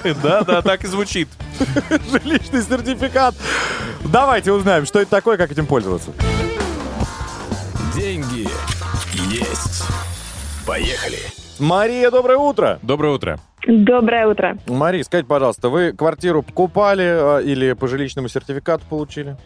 [0.23, 1.27] Да, да, так и звучит.
[2.11, 3.35] Жилищный сертификат.
[4.05, 6.11] Давайте узнаем, что это такое, как этим пользоваться.
[7.95, 8.47] Деньги
[9.33, 9.83] есть.
[10.65, 11.17] Поехали!
[11.59, 12.79] Мария, доброе утро.
[12.81, 13.39] Доброе утро.
[13.67, 14.57] Доброе утро.
[14.67, 19.37] Мария, скажите, пожалуйста, вы квартиру покупали э, или по жилищному сертификату получили?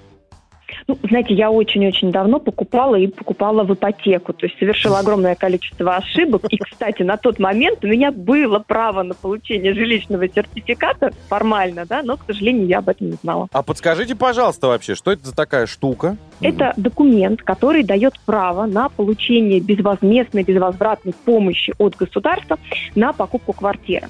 [0.88, 4.34] Ну, знаете, я очень-очень давно покупала и покупала в ипотеку.
[4.34, 6.44] То есть совершила огромное количество ошибок.
[6.50, 12.04] И, кстати, на тот момент у меня было право на получение жилищного сертификата формально, да,
[12.04, 13.48] но, к сожалению, я об этом не знала.
[13.52, 16.18] А подскажите, пожалуйста, вообще, что это за такая штука?
[16.42, 22.60] Это документ, который дает право на получение безвозмездной, безвозвратной помощи от государства
[22.94, 24.08] на покупку квартиры.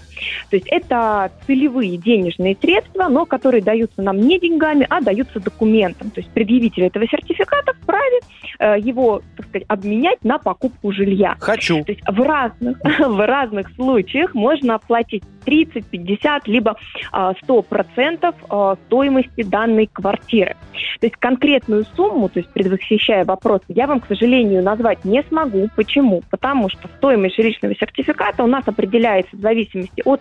[0.49, 6.09] То есть это целевые денежные средства, но которые даются нам не деньгами, а даются документом.
[6.09, 6.31] То есть
[6.65, 8.19] предъявитель этого сертификата вправе
[8.59, 11.35] э, его, так сказать, обменять на покупку жилья.
[11.39, 11.83] Хочу.
[11.83, 16.75] То есть в разных, в разных случаях можно оплатить 30, 50, либо
[17.11, 20.55] а, 100% а, стоимости данной квартиры.
[20.99, 25.69] То есть конкретную сумму, то есть предвосхищая вопрос, я вам, к сожалению, назвать не смогу.
[25.75, 26.23] Почему?
[26.31, 30.19] Потому что стоимость жилищного сертификата у нас определяется в зависимости от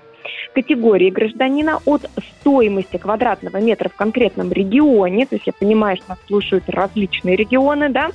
[0.54, 2.08] категории гражданина, от
[2.40, 7.88] стоимости квадратного метра в конкретном регионе, то есть я понимаю, что нас слушают различные регионы,
[7.88, 8.10] да,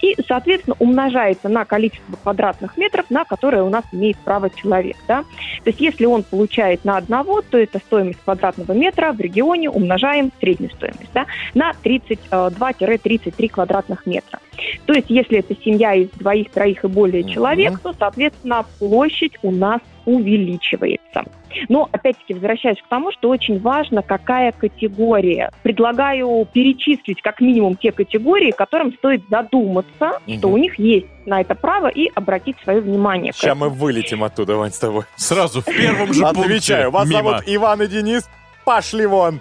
[0.00, 5.22] и, соответственно, умножается на количество квадратных метров, на которые у нас имеет право человек, да.
[5.64, 10.32] То есть если он получает на одного, то это стоимость квадратного метра в регионе умножаем
[10.40, 14.40] среднюю стоимость, да, на 32-33 квадратных метра.
[14.86, 19.50] То есть если это семья из двоих, троих и более человек, то, соответственно, площадь у
[19.50, 21.24] нас увеличивается.
[21.68, 25.50] Но, опять-таки, возвращаясь к тому, что очень важно, какая категория.
[25.62, 31.54] Предлагаю перечислить как минимум те категории, которым стоит задуматься, что у них есть на это
[31.54, 33.32] право и обратить свое внимание.
[33.32, 35.04] Сейчас мы вылетим оттуда, Вань, с тобой.
[35.16, 36.40] Сразу, в первом же пункте.
[36.40, 37.30] Отвечаю, вас Мимо.
[37.30, 38.28] зовут Иван и Денис.
[38.64, 39.40] Пошли вон.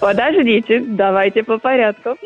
[0.00, 2.16] Подождите, давайте по порядку.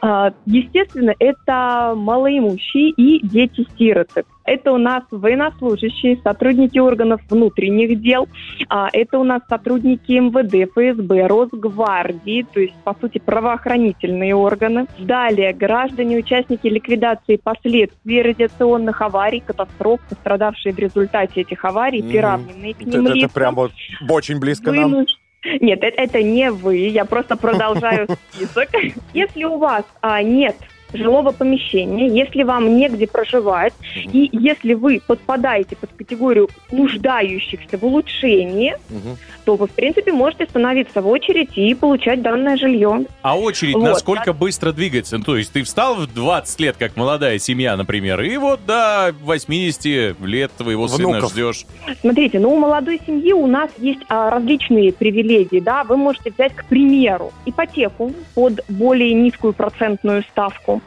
[0.00, 4.24] А, Естественно, это малоимущие и дети-сироты.
[4.44, 8.28] Это у нас военнослужащие, сотрудники органов внутренних дел,
[8.68, 14.86] а, это у нас сотрудники МВД, ФСБ, Росгвардии, то есть, по сути, правоохранительные органы.
[14.98, 22.10] Далее, граждане, участники ликвидации последствий радиационных аварий, катастроф, пострадавшие в результате этих аварий, Мгм.
[22.10, 23.34] приравненные к Это, ним это лица.
[23.34, 23.72] прям вот
[24.08, 24.90] очень близко нам.
[24.92, 25.18] Вынужд-
[25.60, 28.68] Нет, это, это не вы, я просто продолжаю список.
[29.14, 30.54] Если у вас а, нет
[30.92, 38.74] жилого помещения, если вам негде проживать, и если вы подпадаете под категорию нуждающихся в улучшении,
[38.90, 39.16] Мгм.
[39.44, 43.06] то вы, в принципе, можете становиться в очередь и получать данное жилье.
[43.22, 43.84] А очередь Вот.
[43.84, 45.18] насколько быстро двигается?
[45.18, 49.14] Ну, то есть ты встал в 20 лет, как молодая семья, например, и вот до
[49.22, 51.32] 80 лет твоего сына Внуков.
[51.32, 51.66] ждешь.
[52.00, 56.54] Смотрите, ну у молодой семьи у нас есть а, различные привилегии, да, вы можете взять,
[56.54, 60.81] к примеру, ипотеку под более низкую процентную ставку.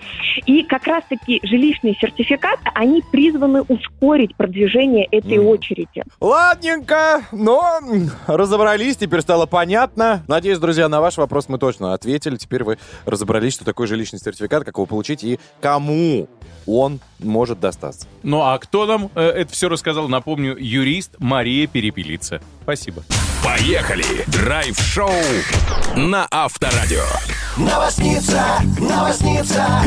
[0.46, 5.48] И как раз-таки жилищные сертификаты, они призваны ускорить продвижение этой Мгм.
[5.48, 6.04] очереди.
[6.22, 7.80] Ладненько, но
[8.28, 10.24] разобрались, теперь стало понятно.
[10.28, 12.36] Надеюсь, друзья, на ваш вопрос мы точно ответили.
[12.38, 16.28] Теперь вы разобрались, что такое жилищный сертификат, как его получить и кому
[16.68, 18.08] он может достаться.
[18.24, 20.08] Ну а кто нам э, это все рассказал?
[20.08, 22.42] Напомню, юрист Мария Перепелица.
[22.64, 23.04] Спасибо.
[23.44, 24.04] Поехали!
[24.28, 25.12] Драйв-шоу
[25.96, 27.04] на Авторадио.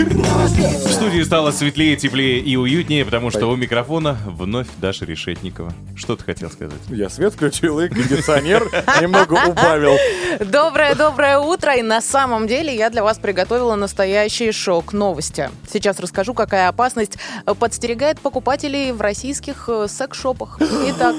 [0.08, 5.72] В студии стало светлее, теплее и уютнее, потому что у микрофона вновь Даша Решетникова.
[5.96, 6.78] Что ты хотел сказать?
[6.88, 8.62] Я свет включил и кондиционер
[9.00, 9.96] немного убавил.
[10.38, 11.74] Доброе-доброе утро.
[11.74, 15.50] И на самом деле я для вас приготовила настоящий шок новости.
[15.68, 20.60] Сейчас расскажу, какая опасность э, подстерегает покупателей в российских э, секс-шопах.
[20.90, 21.16] Итак,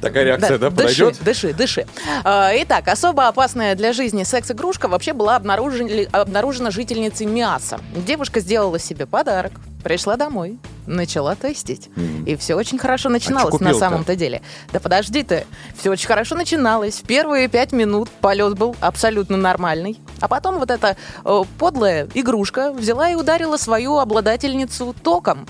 [0.00, 1.24] Такая реакция, да, дыши, подойдет?
[1.24, 1.86] дыши, дыши.
[2.22, 7.80] А, Итак, особо опасная для жизни секс-игрушка вообще была обнаружен- обнаружена жительницей Миаса.
[7.96, 9.52] Девушка сделала себе подарок,
[9.82, 11.88] пришла домой, начала тестить.
[12.26, 13.78] И все очень хорошо начиналось на купил-то?
[13.78, 14.42] самом-то деле.
[14.72, 15.46] Да подожди ты,
[15.76, 16.96] все очень хорошо начиналось.
[16.96, 19.98] В первые пять минут полет был абсолютно нормальный.
[20.20, 25.46] А потом вот эта э, подлая игрушка взяла и ударила свою обладательницу током.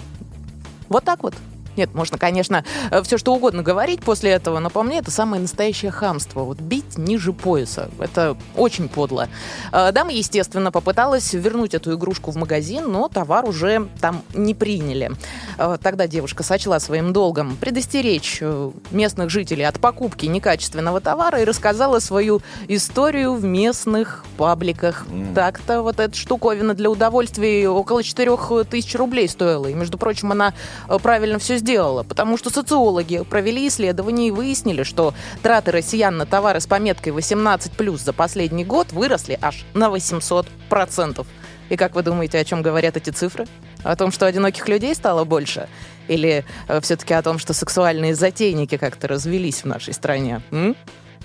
[0.88, 1.34] Вот так вот.
[1.80, 2.62] Нет, можно, конечно,
[3.04, 6.40] все что угодно говорить после этого, но по мне это самое настоящее хамство.
[6.42, 7.88] Вот бить ниже пояса.
[7.98, 9.30] Это очень подло.
[9.72, 15.12] Э, Дама, естественно, попыталась вернуть эту игрушку в магазин, но товар уже там не приняли.
[15.56, 21.44] Э, Тогда девушка сочла своим долгом предостеречь э, местных жителей от покупки некачественного товара и
[21.44, 25.06] рассказала свою историю в местных пабликах.
[25.34, 28.36] Так-то вот эта штуковина для удовольствия около 4
[28.68, 29.66] тысяч рублей стоила.
[29.68, 30.52] И, между прочим, она
[30.90, 31.69] э, правильно все сделала,
[32.04, 37.96] потому что социологи провели исследование и выяснили, что траты россиян на товары с пометкой 18+,
[37.98, 41.26] за последний год выросли аж на 800%.
[41.68, 43.46] И как вы думаете, о чем говорят эти цифры?
[43.84, 45.68] О том, что одиноких людей стало больше?
[46.08, 46.44] Или
[46.82, 50.42] все-таки о том, что сексуальные затейники как-то развелись в нашей стране?
[50.50, 50.74] М?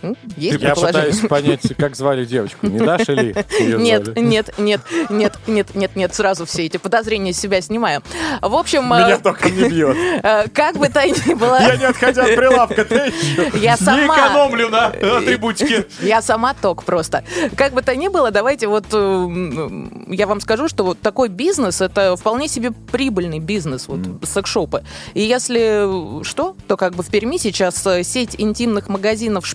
[0.05, 0.17] М?
[0.37, 2.67] Есть Я пытаюсь понять, как звали девочку.
[2.67, 3.35] Не Даша ли?
[3.59, 8.01] Нет, нет, нет, нет, нет, нет, нет, сразу все эти подозрения с себя снимаю.
[8.41, 9.95] В общем, Меня э, током не бьет.
[10.23, 11.59] э, как бы то ни было...
[11.61, 13.11] Я не отходя от прилавка, ты.
[13.57, 14.15] Я Не сама...
[14.15, 15.85] экономлю на атрибутике.
[16.01, 17.23] Я сама ток просто.
[17.55, 21.81] Как бы то ни было, давайте вот э, я вам скажу, что вот такой бизнес
[21.81, 24.83] это вполне себе прибыльный бизнес, вот секс-шопы.
[25.13, 29.45] И если что, то как бы в Перми сейчас сеть интимных магазинов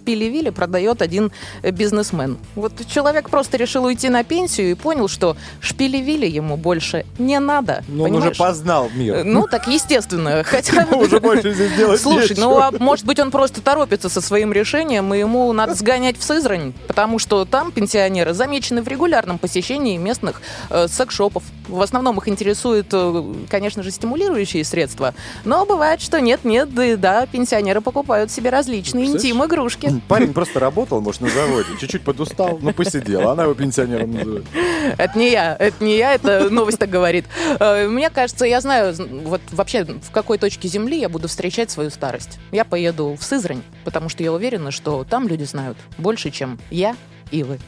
[0.41, 1.32] Шпили-Вилли продает один
[1.62, 2.38] э, бизнесмен.
[2.55, 7.84] Вот человек просто решил уйти на пенсию и понял, что Шпили-Вилли ему больше не надо.
[7.88, 8.38] Ну, он уже понимаешь?
[8.38, 9.24] познал Э, мир.
[9.24, 10.43] Ну, так естественно.
[10.45, 14.53] Хотя уже больше здесь делать Слушай, ну а может быть он просто торопится со своим
[14.53, 19.97] решением, и ему надо сгонять в Сызрань, потому что там пенсионеры замечены в регулярном посещении
[19.97, 21.43] местных э, секс-шопов.
[21.68, 25.14] В основном их интересуют, э, конечно же, стимулирующие средства,
[25.45, 29.24] но бывает, что нет-нет, да, да, пенсионеры покупают себе различные Представляешь?
[29.24, 30.01] интим-игрушки.
[30.21, 33.31] Парень просто работал, может, на заводе, чуть-чуть подустал, но посидел.
[33.31, 34.45] Она его пенсионером называет.
[34.99, 37.25] Это не я, это не я, это новость так говорит.
[37.59, 38.95] Э, Мне кажется, я знаю,
[39.25, 42.39] вот вообще в какой точке земли я буду встречать свою старость.
[42.53, 46.95] Я поеду в Сызрань, потому что я уверена, что там люди знают больше, чем я
[47.31, 47.59] и вы.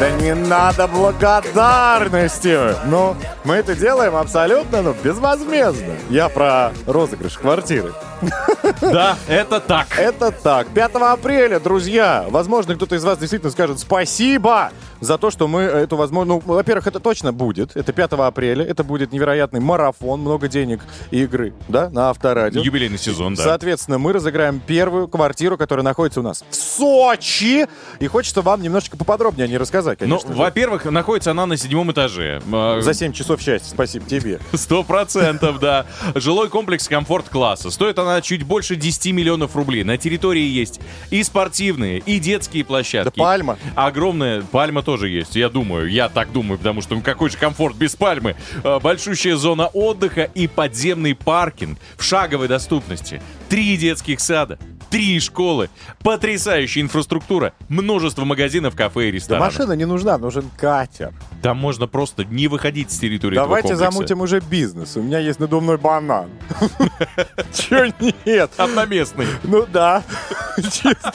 [0.00, 2.58] Да не надо благодарности!
[2.86, 5.94] Ну, мы это делаем абсолютно, ну, безвозмездно.
[6.10, 7.92] Я про розыгрыш квартиры.
[8.80, 9.86] Да, это так.
[9.98, 10.68] Это так.
[10.68, 15.96] 5 апреля, друзья, возможно, кто-то из вас действительно скажет спасибо за то, что мы эту
[15.96, 16.34] возможно...
[16.34, 17.76] Ну, во-первых, это точно будет.
[17.76, 18.64] Это 5 апреля.
[18.64, 22.62] Это будет невероятный марафон, много денег и игры, да, на авторадио.
[22.62, 23.42] Юбилейный сезон, да.
[23.42, 27.66] Соответственно, мы разыграем первую квартиру, которая находится у нас в Сочи.
[28.00, 29.98] И хочется вам немножечко поподробнее о ней рассказать.
[29.98, 30.34] сказать, Ну, конечно.
[30.34, 30.38] же.
[30.38, 32.40] во-первых, находится она на седьмом этаже.
[32.52, 34.38] А, За 7 часов счастья, спасибо тебе.
[34.54, 35.86] Сто процентов, да.
[36.14, 37.70] Жилой комплекс комфорт-класса.
[37.70, 39.84] Стоит она чуть больше 10 миллионов рублей.
[39.84, 40.80] На территории есть
[41.10, 43.16] и спортивные, и детские площадки.
[43.16, 43.58] Да пальма.
[43.74, 45.90] Огромная пальма тоже есть, я думаю.
[45.90, 48.36] Я так думаю, потому что ну, какой же комфорт без пальмы.
[48.62, 53.20] А, Большущая зона отдыха и подземный паркинг в шаговой доступности.
[53.48, 54.58] Три детских сада,
[54.94, 55.70] три школы,
[56.04, 59.52] потрясающая инфраструктура, множество магазинов, кафе и Да ресторанов.
[59.52, 61.12] машина не нужна, нужен катер.
[61.42, 63.90] Там можно просто не выходить с территории этого Давайте комплекса.
[63.92, 64.96] замутим уже бизнес.
[64.96, 66.30] У меня есть надувной банан.
[67.52, 67.92] Чё
[68.24, 68.52] нет?
[68.56, 69.26] Одноместный.
[69.42, 70.04] Ну да.
[70.58, 71.12] Чисто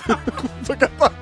[0.68, 1.14] покататься.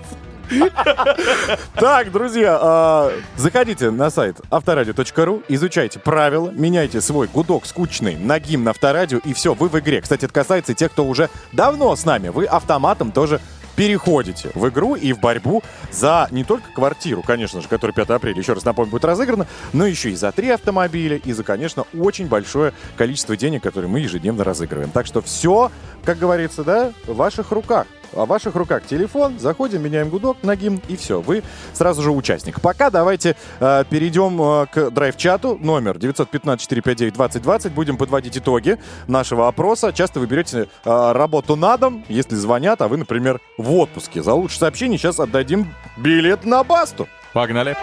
[1.75, 8.67] Так, друзья, а, заходите на сайт авторадио.ру, изучайте правила, меняйте свой гудок скучный на гимн
[8.69, 10.01] авторадио, и все, вы в игре.
[10.01, 12.29] Кстати, это касается и тех, кто уже давно с нами.
[12.29, 13.39] Вы автоматом тоже
[13.77, 18.39] переходите в игру и в борьбу за не только квартиру, конечно же, которая 5 апреля,
[18.39, 22.27] еще раз напомню, будет разыграна, но еще и за три автомобиля, и за, конечно, очень
[22.27, 24.89] большое количество денег, которые мы ежедневно разыгрываем.
[24.89, 25.71] Так что все,
[26.03, 27.85] как говорится, да, в ваших руках.
[28.14, 31.43] В ваших руках телефон, заходим, меняем гудок на гимн, и все, вы
[31.74, 32.62] сразу же участник.
[32.62, 38.78] Пока давайте э, перейдем э, к драйв-чату, номер 915-459-2020, будем подводить итоги
[39.08, 39.93] нашего опроса.
[39.93, 44.24] Часто вы берете э, работу на дом, если звонят, а вы, например, в отпуске.
[44.24, 47.08] За лучшее сообщение сейчас отдадим билет на басту.
[47.34, 47.78] Погнали.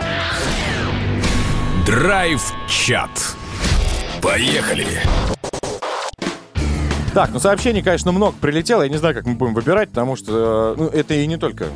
[1.87, 3.11] Драйв-чат.
[4.23, 5.03] Поехали.
[7.15, 8.83] Так, ну сообщений, конечно, много прилетело.
[8.83, 11.67] Я не знаю, как мы будем выбирать, потому что э, ну, это и не только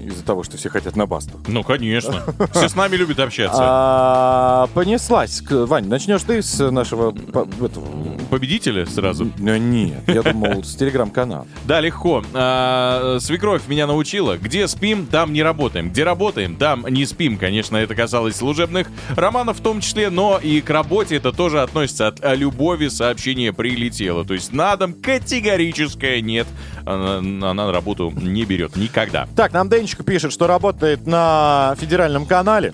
[0.00, 1.40] из-за того, что все хотят на басту.
[1.48, 2.22] Ну, конечно.
[2.52, 3.58] Все с нами любят общаться.
[3.60, 5.42] А, понеслась.
[5.50, 7.86] Вань, начнешь ты с нашего по- этого?
[8.30, 9.32] Победители сразу.
[9.36, 11.46] Ну, Нет, я думал, с телеграм-канала.
[11.64, 12.22] Да, легко.
[12.32, 14.36] А, свекровь меня научила.
[14.36, 15.90] Где спим, там не работаем.
[15.90, 17.36] Где работаем, там не спим.
[17.36, 18.86] Конечно, это касалось служебных
[19.16, 22.06] романов в том числе, но и к работе это тоже относится.
[22.06, 24.24] От а, любови сообщение прилетело.
[24.24, 26.46] То есть на дом категорическое нет.
[26.84, 29.26] Она, она на работу не берет никогда.
[29.36, 32.72] Так, нам Денечка пишет, что работает на федеральном канале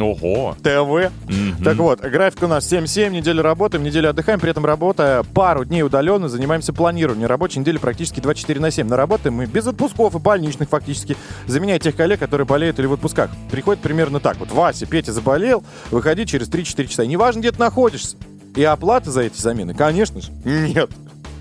[0.00, 0.56] Ого.
[0.62, 1.12] ТВ.
[1.28, 1.64] Мгм.
[1.64, 5.82] Так вот, график у нас 7-7, неделю работаем, неделю отдыхаем, при этом работая пару дней
[5.82, 7.28] удаленно, занимаемся планированием.
[7.28, 8.86] Рабочая неделя практически 24 на 7.
[8.86, 11.16] Но работаем мы без отпусков и больничных фактически,
[11.46, 13.30] заменяя тех коллег, которые болеют или в отпусках.
[13.50, 14.36] Приходит примерно так.
[14.38, 17.06] Вот Вася, Петя заболел, выходи через 3-4 часа.
[17.06, 18.16] Неважно, где ты находишься.
[18.54, 20.90] И оплата за эти замены, конечно же, нет.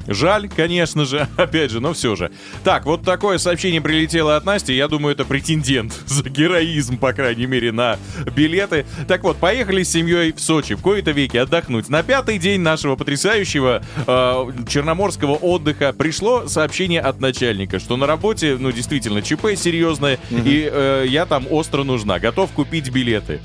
[0.08, 2.32] Жаль, конечно же, опять же, но все же.
[2.64, 4.74] Так, вот такое сообщение прилетело от Насти.
[4.74, 7.98] Я думаю, это претендент за героизм, по крайней мере, на
[8.36, 8.86] билеты.
[9.08, 11.90] Так вот, поехали с семьей в Сочи в кои-то веки отдохнуть.
[11.90, 18.58] На пятый день нашего потрясающего э, черноморского отдыха пришло сообщение от начальника, что на работе,
[18.60, 23.42] ну, действительно, ЧП серьезное, и э, я там остро нужна, готов купить билеты.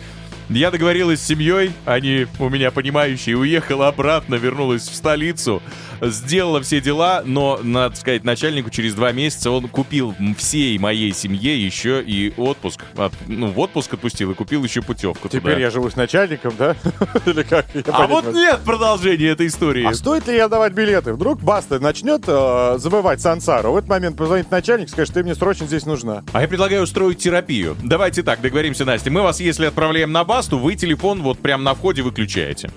[0.55, 5.63] Я договорилась с семьей, они у меня понимающие, уехала обратно, вернулась в столицу,
[6.03, 11.59] сделала все дела, но, надо сказать, начальнику через два месяца он купил всей моей семье
[11.65, 12.85] еще и отпуск.
[12.97, 15.57] От- ну, в отпуск отпустил и купил еще путевку Теперь туда.
[15.59, 16.77] я живу с начальником, да?
[17.27, 17.67] Или как?
[17.75, 19.85] Я А вот нет продолжения этой истории.
[19.87, 21.15] А стоит ли я давать билеты?
[21.15, 23.73] Вдруг Баста начнет э, забывать сансару.
[23.73, 26.23] В этот момент позвонит начальник, скажет, ты мне срочно здесь нужна.
[26.33, 27.75] А я предлагаю устроить терапию.
[27.83, 29.11] Давайте так, договоримся, Настя.
[29.11, 32.71] Мы вас, если отправляем на басту, вы телефон вот прям на входе выключаете.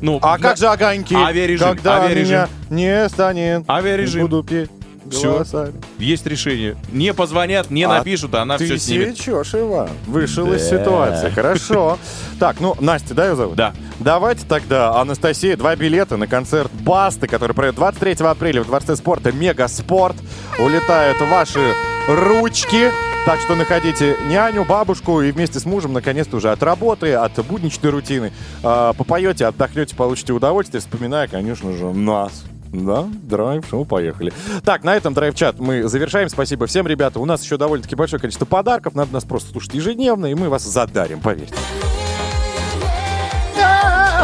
[0.00, 1.14] Ну, А на- как же огоньки?
[1.14, 2.32] Авиарежим, Когда авиарежим.
[2.32, 4.22] меня не станет, Авиарежим.
[4.22, 4.70] буду петь
[5.06, 5.72] голосами.
[5.98, 6.76] Есть решение.
[6.92, 9.16] Не позвонят, не А напишут, а она Ты все снимет.
[9.16, 9.88] сечешь, Иван.
[10.06, 11.30] Вышел из ситуации.
[11.30, 11.98] Хорошо.
[12.40, 13.56] Так, ну, Настя, да, ее зовут?
[13.56, 13.72] Да.
[14.00, 19.32] Давайте тогда, Анастасия, два билета на концерт Басты, который пройдет 23 апреля в Дворце спорта
[19.32, 20.16] Мега Спорт.
[20.58, 21.72] Улетают ваши
[22.08, 22.90] ручки.
[23.24, 27.90] Так что находите няню, бабушку и вместе с мужем наконец-то уже от работы, от будничной
[27.90, 28.32] рутины
[28.62, 32.44] а, попоете, отдохнете, получите удовольствие, вспоминая, конечно же, нас.
[32.72, 34.32] Да, драйв-шоу, поехали.
[34.64, 36.28] Так, на этом драйв-чат мы завершаем.
[36.28, 37.20] Спасибо всем, ребята.
[37.20, 38.94] У нас еще довольно-таки большое количество подарков.
[38.94, 41.54] Надо нас просто слушать ежедневно, и мы вас задарим, поверьте.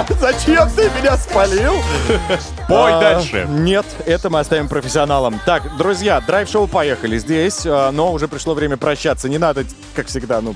[0.21, 1.75] Зачем ты меня спалил?
[2.69, 3.47] Пой А, дальше.
[3.49, 5.41] Нет, это мы оставим профессионалам.
[5.45, 9.29] Так, друзья, драйв-шоу поехали здесь, а, но уже пришло время прощаться.
[9.29, 9.65] Не надо,
[9.95, 10.55] как всегда, ну,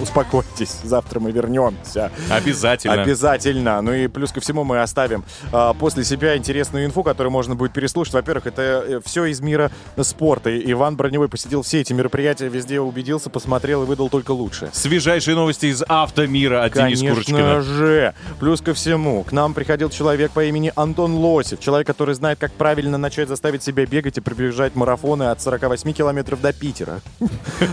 [0.00, 0.80] успокойтесь.
[0.82, 2.10] Завтра мы вернемся.
[2.30, 3.02] Обязательно.
[3.02, 3.82] Обязательно.
[3.82, 7.72] Ну и плюс ко всему мы оставим а, после себя интересную инфу, которую можно будет
[7.72, 8.14] переслушать.
[8.14, 9.70] Во-первых, это все из мира
[10.02, 10.50] спорта.
[10.50, 14.70] И Иван Броневой посетил все эти мероприятия, везде убедился, посмотрел и выдал только лучшее.
[14.72, 17.60] Свежайшие новости из автомира от Дениса Конечно Курочкина.
[17.62, 18.14] же.
[18.38, 21.60] Плюс ко всему, к нам приходил человек по имени Антон Лосев.
[21.60, 26.40] Человек, который знает, как правильно начать заставить себя бегать и приближать марафоны от 48 километров
[26.40, 27.00] до Питера.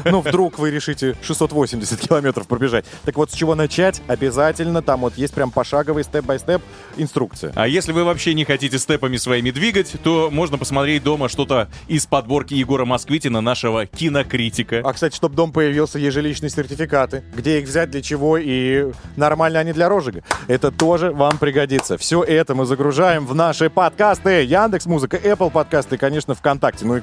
[0.06, 2.86] Ну, вдруг вы решите 680 километров пробежать.
[3.06, 4.02] Так вот, с чего начать?
[4.08, 6.62] Обязательно там вот есть прям пошаговый степ-бай-степ
[6.98, 7.52] инструкция.
[7.56, 12.06] А если вы вообще не хотите степами своими двигать, то можно посмотреть дома что-то из
[12.06, 14.82] подборки Егора Москвитина, нашего кинокритика.
[14.84, 17.24] А, кстати, чтобы дом появился, ежеличные сертификаты.
[17.36, 20.24] Где их взять, для чего и нормально они для розжига.
[20.48, 21.98] Это тоже вам пригодится.
[21.98, 24.44] Все это мы загружаем в наши подкасты.
[24.44, 26.86] Яндекс Музыка, Apple подкасты и, конечно, ВКонтакте.
[26.86, 27.02] Ну и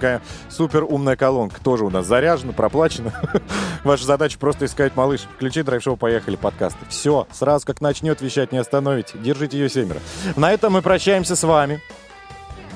[0.48, 3.12] супер умная колонка тоже у нас заряжена, проплачена.
[3.84, 5.22] Ваша задача просто искать малыш.
[5.36, 6.78] Включи драйв-шоу, поехали, подкасты.
[6.88, 9.18] Все, сразу как начнет вещать, не остановите.
[9.18, 10.01] Держите ее семеро.
[10.36, 11.80] На этом мы прощаемся с вами.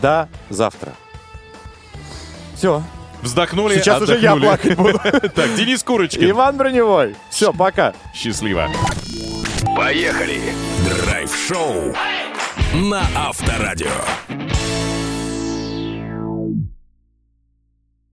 [0.02, 0.92] До завтра.
[2.56, 2.82] Все.
[3.22, 4.42] Вздохнули, Сейчас уже я отдохнули.
[4.44, 5.28] плакать буду.
[5.34, 6.30] Так, Денис Курочкин.
[6.30, 7.16] Иван Броневой.
[7.30, 7.94] Все, пока.
[8.14, 8.68] Счастливо.
[9.76, 10.40] Поехали!
[11.06, 11.94] Драйв-шоу
[12.74, 13.88] на Авторадио.